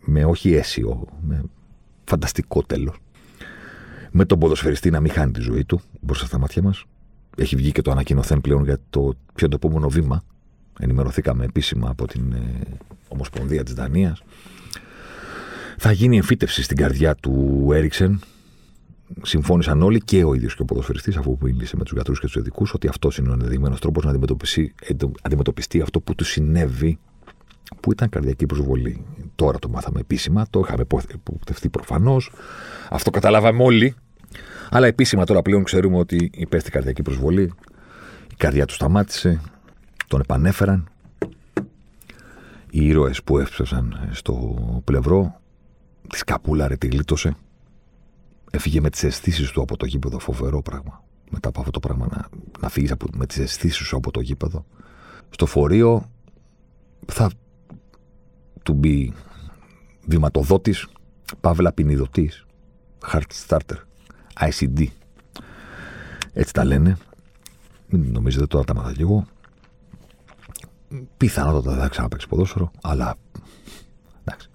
[0.00, 1.42] με όχι αίσιο, με
[2.04, 2.96] φανταστικό τέλος
[4.10, 6.84] με τον ποδοσφαιριστή να μην χάνει τη ζωή του μπροστά στα μάτια μας.
[7.36, 9.00] Έχει βγει και το ανακοινωθέν πλέον για το
[9.34, 10.24] ποιο είναι το επόμενο βήμα.
[10.80, 12.62] Ενημερωθήκαμε επίσημα από την ε,
[13.08, 14.22] Ομοσπονδία της Δανίας.
[15.76, 18.20] Θα γίνει εμφύτευση στην καρδιά του Έριξεν.
[19.22, 22.34] Συμφώνησαν όλοι και ο ίδιος και ο ποδοσφαιριστής, αφού μίλησε με τους γιατρούς και τους
[22.34, 24.74] ειδικούς, ότι αυτός είναι ο ενδεδειγμένος τρόπος να αντιμετωπιστεί,
[25.22, 26.98] αντιμετωπιστεί αυτό που του συνέβη,
[27.80, 29.04] που ήταν καρδιακή προσβολή.
[29.34, 30.84] Τώρα το μάθαμε επίσημα, το είχαμε
[31.14, 32.32] υποπτευτεί προφανώς.
[32.90, 33.94] Αυτό καταλάβαμε όλοι.
[34.70, 37.52] Αλλά επίσημα τώρα πλέον ξέρουμε ότι υπέστη καρδιακή προσβολή.
[38.30, 39.40] Η καρδιά του σταμάτησε.
[40.06, 40.88] Τον επανέφεραν.
[42.70, 45.40] Οι ήρωες που έφτασαν στο πλευρό
[46.08, 47.36] Της σκαπούλαρε, τη γλίτωσε.
[48.50, 50.18] Έφυγε με τις αισθήσεις του από το γήπεδο.
[50.18, 51.04] Φοβερό πράγμα.
[51.30, 52.28] Μετά από αυτό το πράγμα να,
[52.60, 54.64] να φύγεις με τις αισθήσεις σου από το γήπεδο.
[55.30, 56.10] Στο φορείο
[57.06, 57.30] θα
[58.62, 59.12] του μπει
[60.06, 60.88] βηματοδότης,
[61.40, 62.30] παύλα ποινιδωτή,
[63.12, 63.76] heart starter,
[64.40, 64.86] ICD.
[66.32, 66.96] Έτσι τα λένε.
[67.88, 69.26] Μην νομίζετε τώρα τα μάθα λίγο.
[71.16, 73.14] Πιθανότατα δεν θα ξαναπέξει ποδόσφαιρο, αλλά
[74.24, 74.48] εντάξει,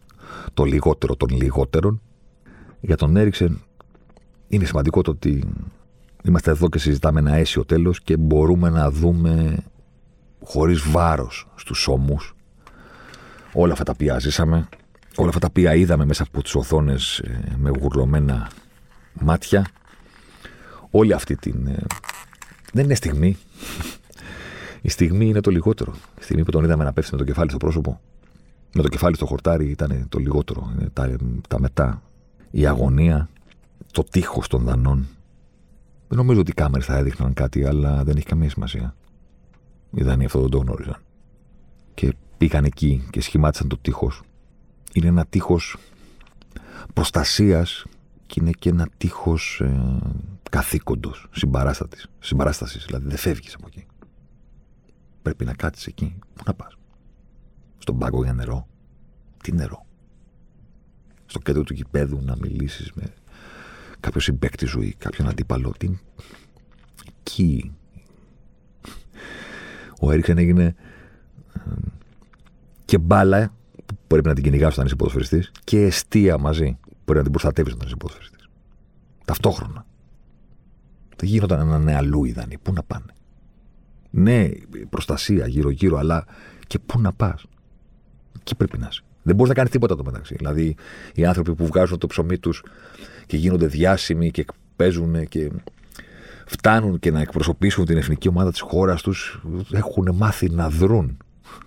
[0.54, 2.02] το λιγότερο των λιγότερων.
[2.80, 3.62] Για τον Έριξεν
[4.54, 5.44] είναι σημαντικό το ότι
[6.24, 9.58] είμαστε εδώ και συζητάμε ένα αίσιο τέλος και μπορούμε να δούμε
[10.44, 12.36] χωρίς βάρος στους ώμους
[13.54, 14.68] όλα αυτά τα οποία ζήσαμε,
[15.16, 18.50] όλα αυτά τα οποία είδαμε μέσα από τις οθόνες ε, με γουρλωμένα
[19.14, 19.68] μάτια,
[20.90, 21.68] όλη αυτή την...
[21.68, 21.84] Ε,
[22.74, 23.38] δεν είναι στιγμή.
[24.82, 25.94] Η στιγμή είναι το λιγότερο.
[26.20, 28.02] Η στιγμή που τον είδαμε να πέφτει με το κεφάλι στο πρόσωπο,
[28.74, 30.74] με το κεφάλι στο χορτάρι ήταν το λιγότερο.
[30.94, 31.16] Τα,
[31.48, 32.02] τα μετά.
[32.52, 33.30] Η αγωνία,
[33.94, 35.08] το τείχος των δανών.
[36.08, 38.96] Δεν νομίζω ότι οι κάμερες θα έδειχναν κάτι, αλλά δεν έχει καμία σημασία.
[39.92, 41.02] Οι Δανείοι αυτό δεν το γνώριζαν.
[41.94, 44.22] Και πήγαν εκεί και σχημάτισαν το τείχος.
[44.94, 45.78] Είναι ένα τείχος
[46.94, 47.86] προστασίας
[48.26, 50.00] και είναι και ένα τείχος ε,
[50.50, 51.28] καθήκοντος,
[52.20, 52.86] συμπαράστασης.
[52.86, 53.86] Δηλαδή δεν φεύγεις από εκεί.
[55.22, 56.16] Πρέπει να κάτσεις εκεί.
[56.34, 56.78] Πού να πας;
[57.78, 58.68] Στον πάγκο για νερό.
[59.44, 59.86] Τι νερό;
[61.26, 63.14] Στο κέντρο του γηπέδου να μιλήσεις με
[64.04, 65.74] κάποιος συμπέκτη ζωή, κάποιον αντίπαλο.
[65.78, 65.90] Τι...
[67.20, 67.72] Εκεί.
[70.00, 70.76] Ο Έριξεν έγινε
[72.86, 73.54] και μπάλα
[73.86, 77.32] που πρέπει να την κυνηγάς όταν είσαι ποδοσφαιριστής και αιστεία μαζί που πρέπει να την
[77.32, 78.50] προστατεύεις όταν είσαι ποδοσφαιριστής.
[79.26, 79.86] Ταυτόχρονα.
[81.16, 82.58] Δεν γίνονταν ένα νεαλού ιδανή.
[82.58, 83.14] Πού να πάνε.
[84.10, 84.50] Ναι,
[84.90, 86.26] προστασία γύρω-γύρω, αλλά
[86.68, 87.46] και πού να πας.
[88.40, 89.04] Εκεί πρέπει να είσαι.
[89.24, 90.36] Δεν μπορείς να κάνεις τίποτα το μεταξύ.
[90.36, 90.76] Δηλαδή,
[91.14, 92.64] οι άνθρωποι που βγάζουν το ψωμί τους
[93.26, 94.46] και γίνονται διάσημοι και
[94.76, 95.52] παίζουν και
[96.46, 101.18] φτάνουν και να εκπροσωπήσουν την εθνική ομάδα της χώρας τους, έχουν μάθει να δρούν.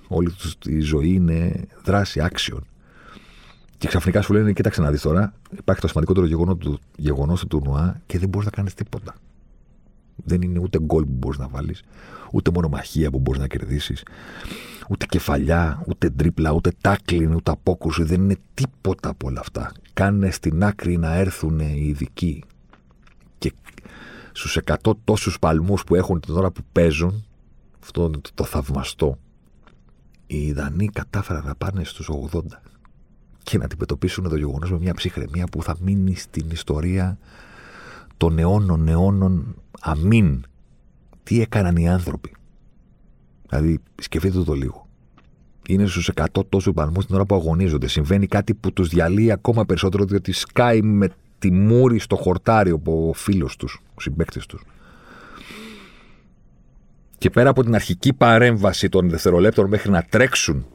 [0.08, 2.58] Όλη τους η ζωή είναι δράση, action.
[3.78, 6.26] Και ξαφνικά σου λένε: Κοίταξε να δεις τώρα, υπάρχει το σημαντικότερο
[6.96, 9.14] γεγονός του, τουρνουά και δεν μπορείς να κάνεις τίποτα.
[10.26, 11.82] Δεν είναι ούτε γκολ που μπορείς να βάλεις,
[12.32, 14.02] ούτε μονομαχία που μπορείς να κερδίσεις,
[14.88, 18.02] ούτε κεφαλιά, ούτε τρίπλα, ούτε τάκλιν, ούτε απόκρουση.
[18.02, 19.72] Δεν είναι τίποτα από όλα αυτά.
[19.92, 22.42] Κάνε στην άκρη να έρθουν οι ειδικοί.
[23.38, 23.52] Και
[24.32, 27.24] στους 100 τόσους παλμούς που έχουν την ώρα που παίζουν,
[27.82, 29.18] αυτό είναι το, το θαυμαστό.
[30.26, 32.40] Οι Δανείοι κατάφεραν να πάνε στους 80
[33.42, 37.18] και να αντιμετωπίσουν το γεγονός με μια ψυχραιμία που θα μείνει στην ιστορία
[38.16, 39.56] των αιώνων αιώνων
[39.86, 40.44] αμήν.
[41.22, 42.34] Τι έκαναν οι άνθρωποι.
[43.48, 44.86] Δηλαδή, σκεφτείτε το λίγο.
[45.68, 47.88] Είναι στους 100 τόσους παλμού την ώρα που αγωνίζονται.
[47.88, 51.08] Συμβαίνει κάτι που τους διαλύει ακόμα περισσότερο, διότι σκάει με
[51.38, 54.62] τη μούρη στο χορτάρι ο φίλος τους, ο συμπέκτη τους.
[57.18, 60.66] Και πέρα από την αρχική παρέμβαση των δευτερολέπτων μέχρι να τρέξουν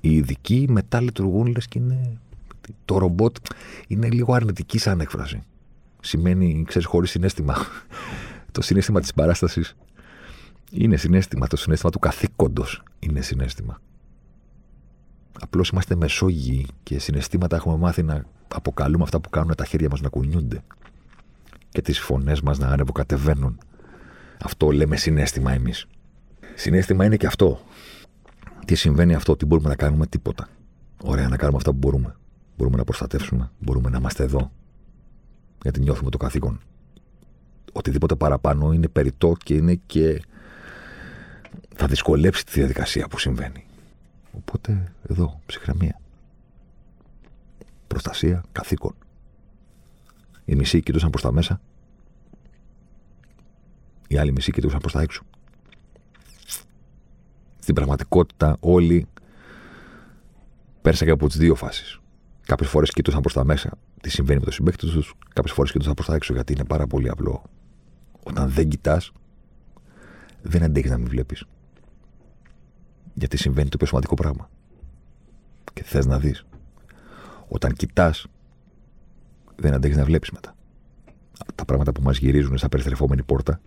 [0.00, 2.18] οι ειδικοί, μετά λειτουργούν λες και είναι.
[2.84, 3.36] Το ρομπότ
[3.86, 5.42] είναι λίγο αρνητική σαν έκφραση.
[6.06, 7.56] Σημαίνει, ξέρεις, χωρίς συνέστημα.
[8.52, 9.76] το συνέστημα της παράστασης
[10.70, 11.46] είναι συνέστημα.
[11.46, 13.80] Το συνέστημα του καθήκοντος είναι συνέστημα.
[15.40, 20.00] Απλώς είμαστε μεσόγειοι και συναισθήματα έχουμε μάθει να αποκαλούμε αυτά που κάνουν τα χέρια μας
[20.00, 20.62] να κουνιούνται
[21.68, 23.58] και τις φωνές μας να ανεβοκατεβαίνουν.
[24.42, 25.86] Αυτό λέμε συνέστημα εμείς.
[26.54, 27.60] Συνέστημα είναι και αυτό.
[28.64, 30.48] Τι συμβαίνει αυτό, τι μπορούμε να κάνουμε, τίποτα.
[31.02, 32.16] Ωραία, να κάνουμε αυτά που μπορούμε.
[32.56, 34.50] Μπορούμε να προστατεύσουμε, μπορούμε να είμαστε εδώ.
[35.66, 36.60] Γιατί νιώθουμε το καθήκον.
[37.72, 40.22] Οτιδήποτε παραπάνω είναι περιττό και είναι και
[41.74, 43.66] θα δυσκολέψει τη διαδικασία που συμβαίνει.
[44.32, 46.00] Οπότε εδώ, ψυχραιμία.
[47.86, 48.94] Προστασία, καθήκον.
[50.44, 51.60] Οι μισοί κοιτούσαν προς τα μέσα.
[54.08, 55.22] Οι άλλοι μισοί κοιτούσαν προς τα έξω.
[57.58, 59.06] Στην πραγματικότητα όλοι
[60.82, 62.00] πέρασαν και από τις δύο φάσεις.
[62.46, 65.94] Κάποιες φορές κοιτούσαν προς τα μέσα τι συμβαίνει με το συμπέκτη τους, κάποιες φορές κοιτούσαν
[65.94, 67.42] προς τα έξω γιατί είναι πάρα πολύ απλό.
[68.22, 69.12] Όταν δεν κοιτάς,
[70.42, 71.44] δεν αντέχεις να μην βλέπεις.
[73.14, 74.50] Γιατί συμβαίνει το πιο σημαντικό πράγμα.
[75.72, 76.46] Και θες να δεις.
[77.48, 78.26] Όταν κοιτάς,
[79.56, 80.54] δεν αντέχεις να βλέπεις μετά.
[81.54, 83.60] Τα πράγματα που μας γυρίζουν σαν περιστρεφόμενη πόρτα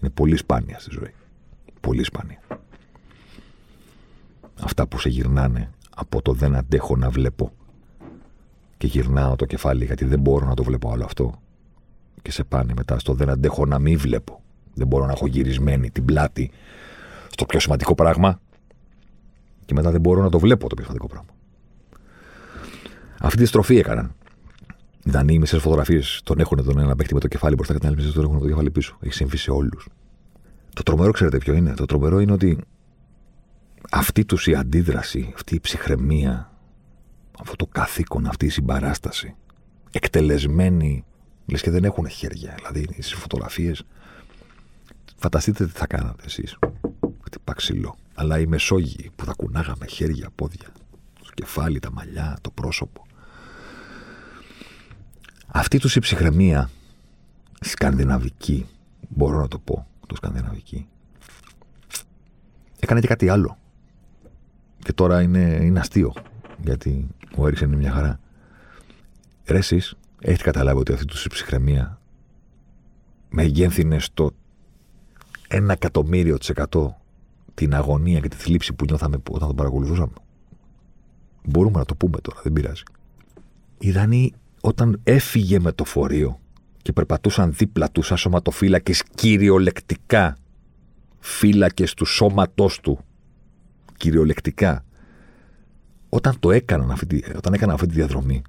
[0.00, 1.14] είναι πολύ σπάνια στη ζωή.
[1.80, 2.40] Πολύ σπάνια.
[4.60, 7.52] Αυτά που σε γυρνάνε από το δεν αντέχω να βλέπω
[8.80, 11.34] και γυρνάω το κεφάλι γιατί δεν μπορώ να το βλέπω άλλο αυτό
[12.22, 14.42] και σε πάνε μετά στο δεν αντέχω να μην βλέπω.
[14.74, 16.50] Δεν μπορώ να έχω γυρισμένη την πλάτη
[17.30, 18.40] στο πιο σημαντικό πράγμα
[19.64, 21.28] και μετά δεν μπορώ να το βλέπω το πιο σημαντικό πράγμα.
[23.20, 24.14] Αυτή τη στροφή έκαναν.
[25.04, 27.88] Οι Δανείοι μισές φωτογραφίες τον έχουν τον ένα παίχτη με το κεφάλι μπροστά και την
[27.88, 28.96] άλλη μισέ τον έχουν το κεφάλι πίσω.
[29.00, 29.88] Έχει συμβεί σε όλους.
[30.74, 32.58] Το τρομερό, ξέρετε ποιο είναι; Το τρομερό είναι ότι
[33.90, 36.49] αυτή τους η αντίδραση, αυτή η ψυχραιμία,
[37.40, 39.34] αυτό το καθήκον, αυτή η συμπαράσταση,
[39.90, 41.04] εκτελεσμένη,
[41.46, 42.54] λες και δεν έχουν χέρια.
[42.56, 43.82] Δηλαδή στις φωτογραφίες,
[45.16, 46.58] φανταστείτε τι θα κάνατε εσείς.
[47.24, 47.96] Χτυπά ξύλο.
[48.14, 50.72] Αλλά οι Μεσόγειοι που θα κουνάγαμε χέρια, πόδια,
[51.22, 53.02] το κεφάλι, τα μαλλιά, το πρόσωπο.
[55.46, 56.70] Αυτή τους η ψυχραιμία
[57.60, 58.66] σκανδιναβική,
[59.08, 60.88] μπορώ να το πω, το σκανδιναβική,
[62.78, 63.58] έκανε και κάτι άλλο.
[64.78, 66.12] Και τώρα είναι, είναι αστείο,
[66.64, 68.20] γιατί ο Έριξεν είναι μια χαρά.
[69.46, 72.00] Ρε εσείς, έχετε καταλάβει ότι αυτή τους η ψυχραιμία
[73.28, 74.30] μεγένθυνε στο
[75.48, 77.00] ένα εκατομμύριο της εκατό
[77.54, 80.12] την αγωνία και τη θλίψη που νιώθαμε όταν τον παρακολουθούσαμε;
[81.44, 82.82] Μπορούμε να το πούμε τώρα, δεν πειράζει.
[83.78, 86.40] Οι Δανείοι όταν έφυγε με το φορείο
[86.82, 90.36] και περπατούσαν δίπλα του σαν σωματοφύλακες κυριολεκτικά
[91.18, 92.98] φύλακες του σώματός του.
[93.96, 94.84] Κυριολεκτικά.
[96.12, 98.42] Όταν το έκαναν αυτή, όταν έκαναν αυτή τη διαδρομή,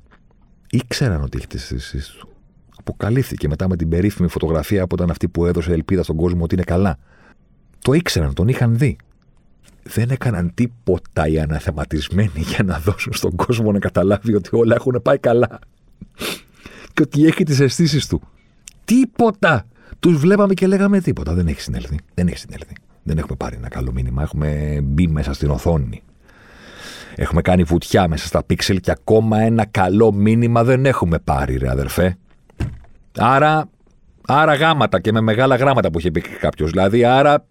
[0.69, 2.29] ήξεραν ότι έχει τι θέσει του.
[2.77, 6.55] Αποκαλύφθηκε μετά με την περίφημη φωτογραφία από ήταν αυτή που έδωσε ελπίδα στον κόσμο ότι
[6.55, 6.97] είναι καλά.
[7.81, 8.97] Το ήξεραν, τον είχαν δει.
[9.83, 14.99] Δεν έκαναν τίποτα οι αναθεματισμένοι για να δώσουν στον κόσμο να καταλάβει ότι όλα έχουν
[15.03, 15.59] πάει καλά
[16.93, 18.21] και ότι έχει τις αισθήσεις του.
[18.85, 19.65] Τίποτα!
[19.99, 21.33] Τους βλέπαμε και λέγαμε τίποτα.
[21.33, 21.99] Δεν έχει συνέλθει.
[22.13, 22.73] Δεν έχει συνέλθει.
[23.03, 24.21] Δεν έχουμε πάρει ένα καλό μήνυμα.
[24.21, 26.03] Έχουμε μπει μέσα στην οθόνη.
[27.15, 31.69] Έχουμε κάνει βουτιά μέσα στα πίξελ και ακόμα ένα καλό μήνυμα δεν έχουμε πάρει, ρε
[31.69, 32.17] αδερφέ.
[33.17, 33.69] Άρα,
[34.27, 36.71] άρα γάματα και με μεγάλα γράμματα που είχε πει κάποιος.
[36.71, 37.45] Δηλαδή, άρα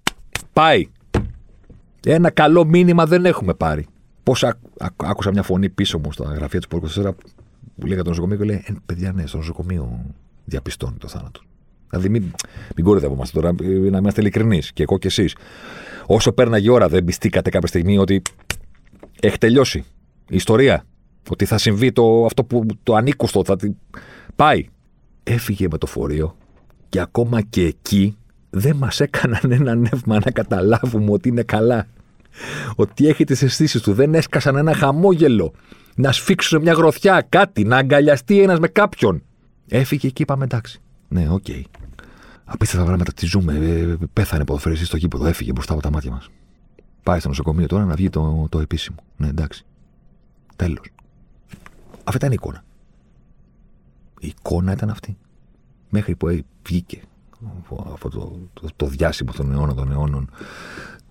[0.53, 0.89] πάει.
[2.07, 3.87] Ένα καλό μήνυμα δεν έχουμε πάρει.
[4.23, 4.45] Πώς
[4.97, 7.15] άκουσα μια φωνή πίσω μου στα γραφεία του Πόρκου
[7.81, 10.05] που λέγα το νοσοκομείο και λέει: ε, Παιδιά, ναι, στο νοσοκομείο
[10.45, 11.41] διαπιστώνει το θάνατο.
[11.91, 12.23] Δηλαδή, μην,
[12.77, 13.55] μην κορυδεύομαστε τώρα,
[13.91, 15.37] να είμαστε ειλικρινείς και εγώ και εσείς.
[16.07, 18.23] Όσο πέρναγε η ώρα, δεν πιστήκατε κάποια στιγμή ότι
[19.21, 19.85] έχει τελειώσει
[20.29, 20.85] η ιστορία.
[21.29, 23.57] Ότι θα συμβεί το, αυτό που το ανήκουστο, θα
[24.37, 24.67] πάει.
[25.23, 26.37] Έφυγε με το φορείο
[26.89, 28.17] και ακόμα και εκεί
[28.51, 31.87] δεν μας έκαναν ένα νεύμα να καταλάβουμε ότι είναι καλά.
[32.75, 33.93] Ότι έχει τις αισθήσεις του.
[33.93, 35.53] Δεν έσκασαν ένα χαμόγελο
[35.95, 39.23] να σφίξουν μια γροθιά, κάτι, να αγκαλιαστεί ένας με κάποιον.
[39.69, 40.81] Έφυγε και είπαμε εντάξει.
[41.09, 41.45] Ναι, OK.
[41.49, 41.63] Okay.
[42.45, 43.55] Απίστευτα πράγματα τι ζούμε.
[43.55, 46.31] Ε, πέθανε ποδοσφαιριστής στο γήπεδο, έφυγε μπροστά από τα μάτια μας.
[47.03, 48.99] Πάει στο νοσοκομείο τώρα να βγει το, το επίσημο.
[49.17, 49.65] Ναι, εντάξει.
[50.57, 50.91] Τέλος.
[52.05, 52.65] Αυτή ήταν η εικόνα.
[54.21, 55.17] Η εικόνα ήταν αυτή.
[55.91, 57.01] Μέχρι που βγήκε
[57.93, 60.31] αυτό το, το, το διάσημο των αιώνων των αιώνων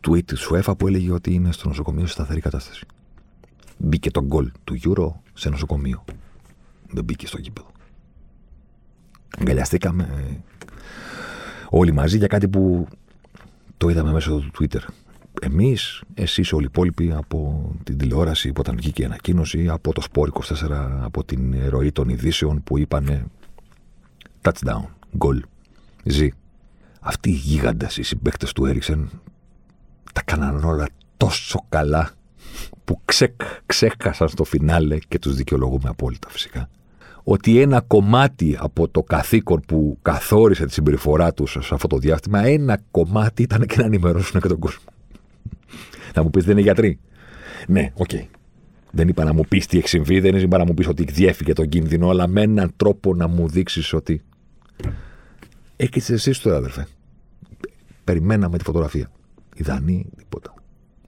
[0.07, 2.85] tweet του ΣΟΕΦΑ που έλεγε ότι είναι στο νοσοκομείο σε σταθερή κατάσταση.
[3.77, 6.03] Μπήκε το γκολ του Euro σε νοσοκομείο.
[6.89, 7.67] Δεν μπήκε στο γήπεδο.
[9.39, 10.35] Αγκαλιαστήκαμε ε,
[11.69, 12.87] όλοι μαζί για κάτι που
[13.77, 14.81] το είδαμε μέσω του Twitter.
[15.41, 20.01] Εμείς, εσείς όλοι οι υπόλοιποι από την τηλεόραση που όταν βγήκε η ανακοίνωση, από το
[20.11, 20.69] Sport 24,
[21.01, 23.25] από την ροή των ειδήσεων που είπανε
[24.41, 24.83] touchdown,
[25.17, 25.39] goal,
[26.03, 26.29] ζει.
[26.99, 29.09] Αυτοί οι γίγαντες, οι συμπαίκτες του Έριξεν,
[30.13, 30.87] τα κάναν όλα
[31.17, 32.11] τόσο καλά
[32.83, 33.01] που
[33.65, 36.69] ξέχασαν στο φινάλε και τους δικαιολογούμε απόλυτα φυσικά
[37.23, 42.45] ότι ένα κομμάτι από το καθήκον που καθόρισε τη συμπεριφορά τους σε αυτό το διάστημα,
[42.45, 44.81] ένα κομμάτι ήταν και να ενημερώσουν και τον κόσμο.
[46.15, 46.99] Να μου πεις, δεν είναι γιατροί.
[47.67, 48.09] Ναι, OK.
[48.13, 48.25] Okay.
[48.91, 51.53] Δεν είπα να μου πεις τι έχει συμβεί, δεν είπα να μου πεις ότι διέφυγε
[51.53, 54.21] τον κίνδυνο, αλλά με έναν τρόπο να μου δείξεις ότι.
[55.75, 56.87] Έχεις εσύ το αδερφέ.
[58.03, 59.11] Περιμέναμε τη φωτογραφία.
[59.55, 60.53] Οι Δανείοι, τίποτα.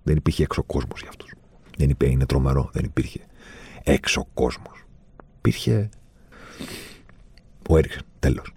[0.03, 1.33] Δεν υπήρχε έξω κόσμος για αυτούς.
[1.77, 2.69] Δεν είπε, είναι τρομερό.
[2.73, 3.19] Δεν υπήρχε
[3.83, 4.83] έξω κόσμος.
[5.37, 5.89] Υπήρχε
[7.69, 8.01] ο Έριξεν.
[8.19, 8.53] Τέλος.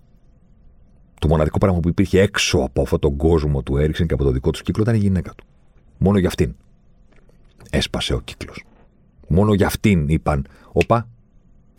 [1.20, 4.30] Το μοναδικό πράγμα που υπήρχε έξω από αυτόν τον κόσμο του Έριξεν και από το
[4.30, 5.44] δικό του κύκλο ήταν η γυναίκα του.
[6.04, 6.54] Μόνο για αυτήν.
[7.70, 8.64] Έσπασε ο κύκλος.
[9.28, 11.08] Μόνο για αυτήν είπαν, Όπα,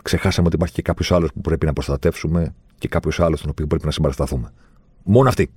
[0.04, 3.68] ξεχάσαμε ότι υπάρχει και κάποιος άλλος που πρέπει να προστατεύσουμε και κάποιος άλλος τον οποίο
[3.68, 4.52] πρέπει να συμπαρασταθούμε.
[5.04, 5.52] Μόνο αυτή.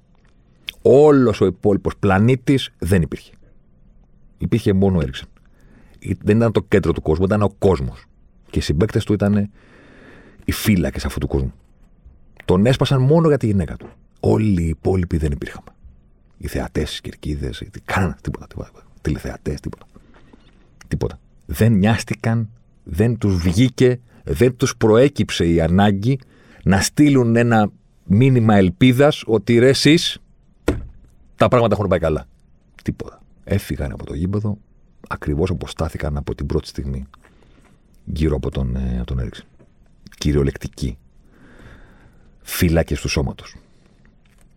[0.83, 3.33] Όλος ο υπόλοιπος πλανήτης δεν υπήρχε.
[4.39, 5.29] Υπήρχε μόνο ο Έριξεν.
[6.23, 8.05] Δεν ήταν το κέντρο του κόσμου, ήταν ο κόσμος.
[8.51, 9.51] Και οι συμπαίκτες του ήταν
[10.45, 11.53] οι φύλακες αυτού του κόσμου.
[12.45, 13.89] Τον έσπασαν μόνο για τη γυναίκα του.
[14.21, 15.63] Όλοι οι υπόλοιποι δεν υπήρχαν.
[16.39, 18.71] Οι θεατές, οι κερκίδες, κάναν τίποτα, τίποτα.
[19.01, 19.87] Τηλεθεατές, τίποτα.
[20.89, 21.19] Τίποτα.
[21.47, 22.49] Δεν νοιάστηκαν,
[22.85, 26.19] δεν τους βγήκε, δεν τους προέκυψε η ανάγκη
[26.63, 27.71] να στείλουν ένα
[28.05, 30.19] μήνυμα ελπίδας ότι ρε εσείς,
[31.37, 32.27] τα πράγματα έχουν πάει καλά.
[32.83, 33.23] Τίποτα.
[33.45, 34.59] Έφυγαν από το γήπεδο
[35.09, 37.07] ακριβώς όπως στάθηκαν από την πρώτη στιγμή.
[38.05, 39.45] γύρω από τον, ε, τον Έρικσεν.
[40.19, 40.99] Κυριολεκτικοί
[42.43, 43.57] φύλακες του σώματος.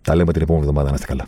[0.01, 1.27] Τα λέμε την επόμενη εβδομάδα, να είστε καλά.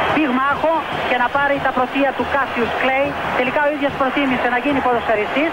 [0.15, 0.73] πυγμάχο
[1.09, 3.07] και να πάρει τα πρωτεία του Κάσιους Κλέη.
[3.39, 5.51] Τελικά ο ίδιος προτίμησε να γίνει ποδοσφαιριστής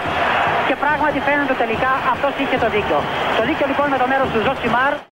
[0.67, 2.99] και πράγματι φαίνεται τελικά αυτός είχε το δίκιο.
[3.37, 4.93] Το δίκιο λοιπόν με το μέρος του Ζοσιμάρ.